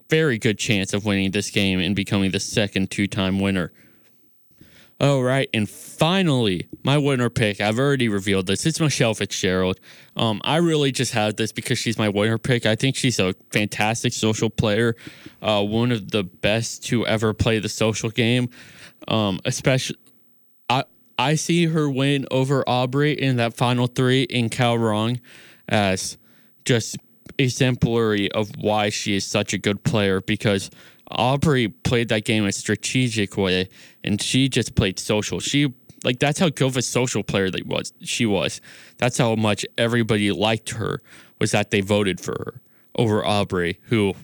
very 0.08 0.38
good 0.38 0.58
chance 0.58 0.94
of 0.94 1.04
winning 1.04 1.32
this 1.32 1.50
game 1.50 1.80
and 1.80 1.94
becoming 1.94 2.30
the 2.30 2.40
second 2.40 2.90
two 2.90 3.06
time 3.06 3.40
winner. 3.40 3.72
All 5.00 5.24
right, 5.24 5.50
and 5.52 5.68
finally, 5.68 6.68
my 6.84 6.98
winner 6.98 7.28
pick. 7.28 7.60
I've 7.60 7.80
already 7.80 8.08
revealed 8.08 8.46
this. 8.46 8.64
It's 8.64 8.78
Michelle 8.78 9.12
Fitzgerald. 9.12 9.80
Um, 10.16 10.40
I 10.44 10.58
really 10.58 10.92
just 10.92 11.12
have 11.14 11.34
this 11.34 11.50
because 11.50 11.80
she's 11.80 11.98
my 11.98 12.08
winner 12.08 12.38
pick. 12.38 12.64
I 12.64 12.76
think 12.76 12.94
she's 12.94 13.18
a 13.18 13.34
fantastic 13.50 14.12
social 14.12 14.50
player, 14.50 14.94
uh, 15.42 15.64
one 15.64 15.90
of 15.90 16.12
the 16.12 16.22
best 16.22 16.84
to 16.84 17.04
ever 17.08 17.34
play 17.34 17.58
the 17.58 17.68
social 17.68 18.08
game. 18.08 18.50
Um, 19.08 19.40
especially, 19.44 19.98
I 20.70 20.84
I 21.18 21.34
see 21.34 21.66
her 21.66 21.90
win 21.90 22.26
over 22.30 22.62
Aubrey 22.66 23.12
in 23.14 23.36
that 23.36 23.54
final 23.54 23.88
three 23.88 24.22
in 24.22 24.48
Kaôh 24.48 24.78
Rōng 24.78 25.20
as 25.68 26.18
just 26.64 26.96
exemplary 27.38 28.30
of 28.32 28.50
why 28.58 28.90
she 28.90 29.16
is 29.16 29.26
such 29.26 29.52
a 29.52 29.58
good 29.58 29.82
player 29.82 30.20
because 30.20 30.70
Aubrey 31.10 31.68
played 31.68 32.08
that 32.08 32.24
game 32.24 32.44
a 32.44 32.52
strategic 32.52 33.36
way, 33.36 33.68
and 34.02 34.20
she 34.20 34.48
just 34.48 34.74
played 34.74 34.98
social. 34.98 35.40
She 35.40 35.72
like 36.02 36.18
that's 36.18 36.38
how 36.38 36.48
good 36.48 36.66
of 36.66 36.76
a 36.76 36.82
social 36.82 37.22
player 37.22 37.50
that 37.50 37.66
was. 37.66 37.92
She 38.02 38.26
was. 38.26 38.60
That's 38.98 39.18
how 39.18 39.34
much 39.34 39.66
everybody 39.76 40.30
liked 40.32 40.70
her. 40.70 41.00
Was 41.40 41.50
that 41.50 41.70
they 41.70 41.80
voted 41.80 42.20
for 42.20 42.32
her 42.32 42.60
over 42.96 43.24
Aubrey, 43.24 43.80
who 43.84 44.14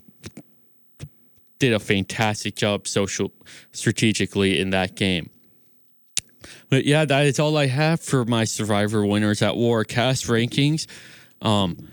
did 1.58 1.72
a 1.72 1.78
fantastic 1.78 2.56
job 2.56 2.86
social 2.86 3.32
strategically 3.72 4.58
in 4.58 4.70
that 4.70 4.94
game. 4.94 5.30
But 6.70 6.84
yeah, 6.84 7.04
that 7.04 7.26
is 7.26 7.38
all 7.38 7.56
I 7.56 7.66
have 7.66 8.00
for 8.00 8.24
my 8.24 8.44
Survivor 8.44 9.04
winners 9.04 9.42
at 9.42 9.56
War 9.56 9.84
cast 9.84 10.26
rankings. 10.26 10.86
Um, 11.42 11.88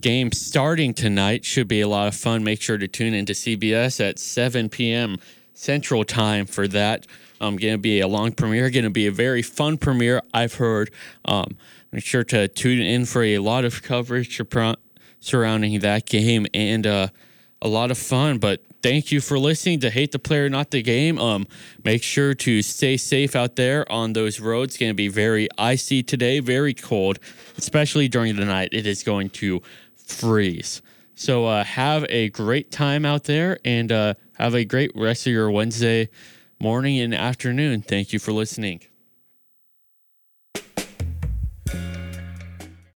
game 0.00 0.32
starting 0.32 0.94
tonight 0.94 1.44
should 1.44 1.68
be 1.68 1.80
a 1.80 1.88
lot 1.88 2.08
of 2.08 2.14
fun. 2.14 2.44
Make 2.44 2.60
sure 2.60 2.78
to 2.78 2.88
tune 2.88 3.14
into 3.14 3.32
CBS 3.32 4.06
at 4.06 4.18
7 4.18 4.68
p.m. 4.68 5.18
Central 5.52 6.04
Time 6.04 6.46
for 6.46 6.66
that. 6.68 7.06
Um, 7.40 7.56
going 7.56 7.74
to 7.74 7.78
be 7.78 8.00
a 8.00 8.08
long 8.08 8.32
premiere. 8.32 8.70
Going 8.70 8.84
to 8.84 8.90
be 8.90 9.06
a 9.06 9.12
very 9.12 9.42
fun 9.42 9.78
premiere. 9.78 10.22
I've 10.32 10.54
heard. 10.54 10.90
Um, 11.24 11.56
make 11.92 12.04
sure 12.04 12.24
to 12.24 12.48
tune 12.48 12.80
in 12.80 13.06
for 13.06 13.22
a 13.22 13.38
lot 13.38 13.64
of 13.64 13.82
coverage 13.82 14.40
surrounding 15.20 15.80
that 15.80 16.06
game 16.06 16.46
and 16.54 16.86
uh, 16.86 17.08
a 17.62 17.68
lot 17.68 17.90
of 17.90 17.98
fun. 17.98 18.38
But 18.38 18.62
thank 18.82 19.12
you 19.12 19.20
for 19.20 19.38
listening 19.38 19.80
to 19.80 19.90
Hate 19.90 20.12
the 20.12 20.18
Player, 20.18 20.48
Not 20.48 20.70
the 20.70 20.82
Game. 20.82 21.18
Um, 21.18 21.46
make 21.84 22.02
sure 22.02 22.34
to 22.34 22.62
stay 22.62 22.96
safe 22.96 23.36
out 23.36 23.56
there 23.56 23.90
on 23.90 24.12
those 24.12 24.40
roads. 24.40 24.74
It's 24.74 24.78
going 24.78 24.90
to 24.90 24.94
be 24.94 25.08
very 25.08 25.48
icy 25.58 26.02
today, 26.02 26.40
very 26.40 26.74
cold, 26.74 27.18
especially 27.56 28.08
during 28.08 28.36
the 28.36 28.44
night. 28.44 28.70
It 28.72 28.86
is 28.86 29.02
going 29.02 29.30
to 29.30 29.60
freeze. 29.96 30.82
So 31.14 31.44
uh, 31.46 31.64
have 31.64 32.06
a 32.08 32.30
great 32.30 32.70
time 32.70 33.04
out 33.04 33.24
there 33.24 33.58
and 33.64 33.92
uh, 33.92 34.14
have 34.38 34.54
a 34.54 34.64
great 34.64 34.90
rest 34.94 35.26
of 35.26 35.32
your 35.32 35.50
Wednesday 35.50 36.08
morning 36.58 36.98
and 36.98 37.14
afternoon. 37.14 37.82
Thank 37.82 38.12
you 38.12 38.18
for 38.18 38.32
listening. 38.32 38.80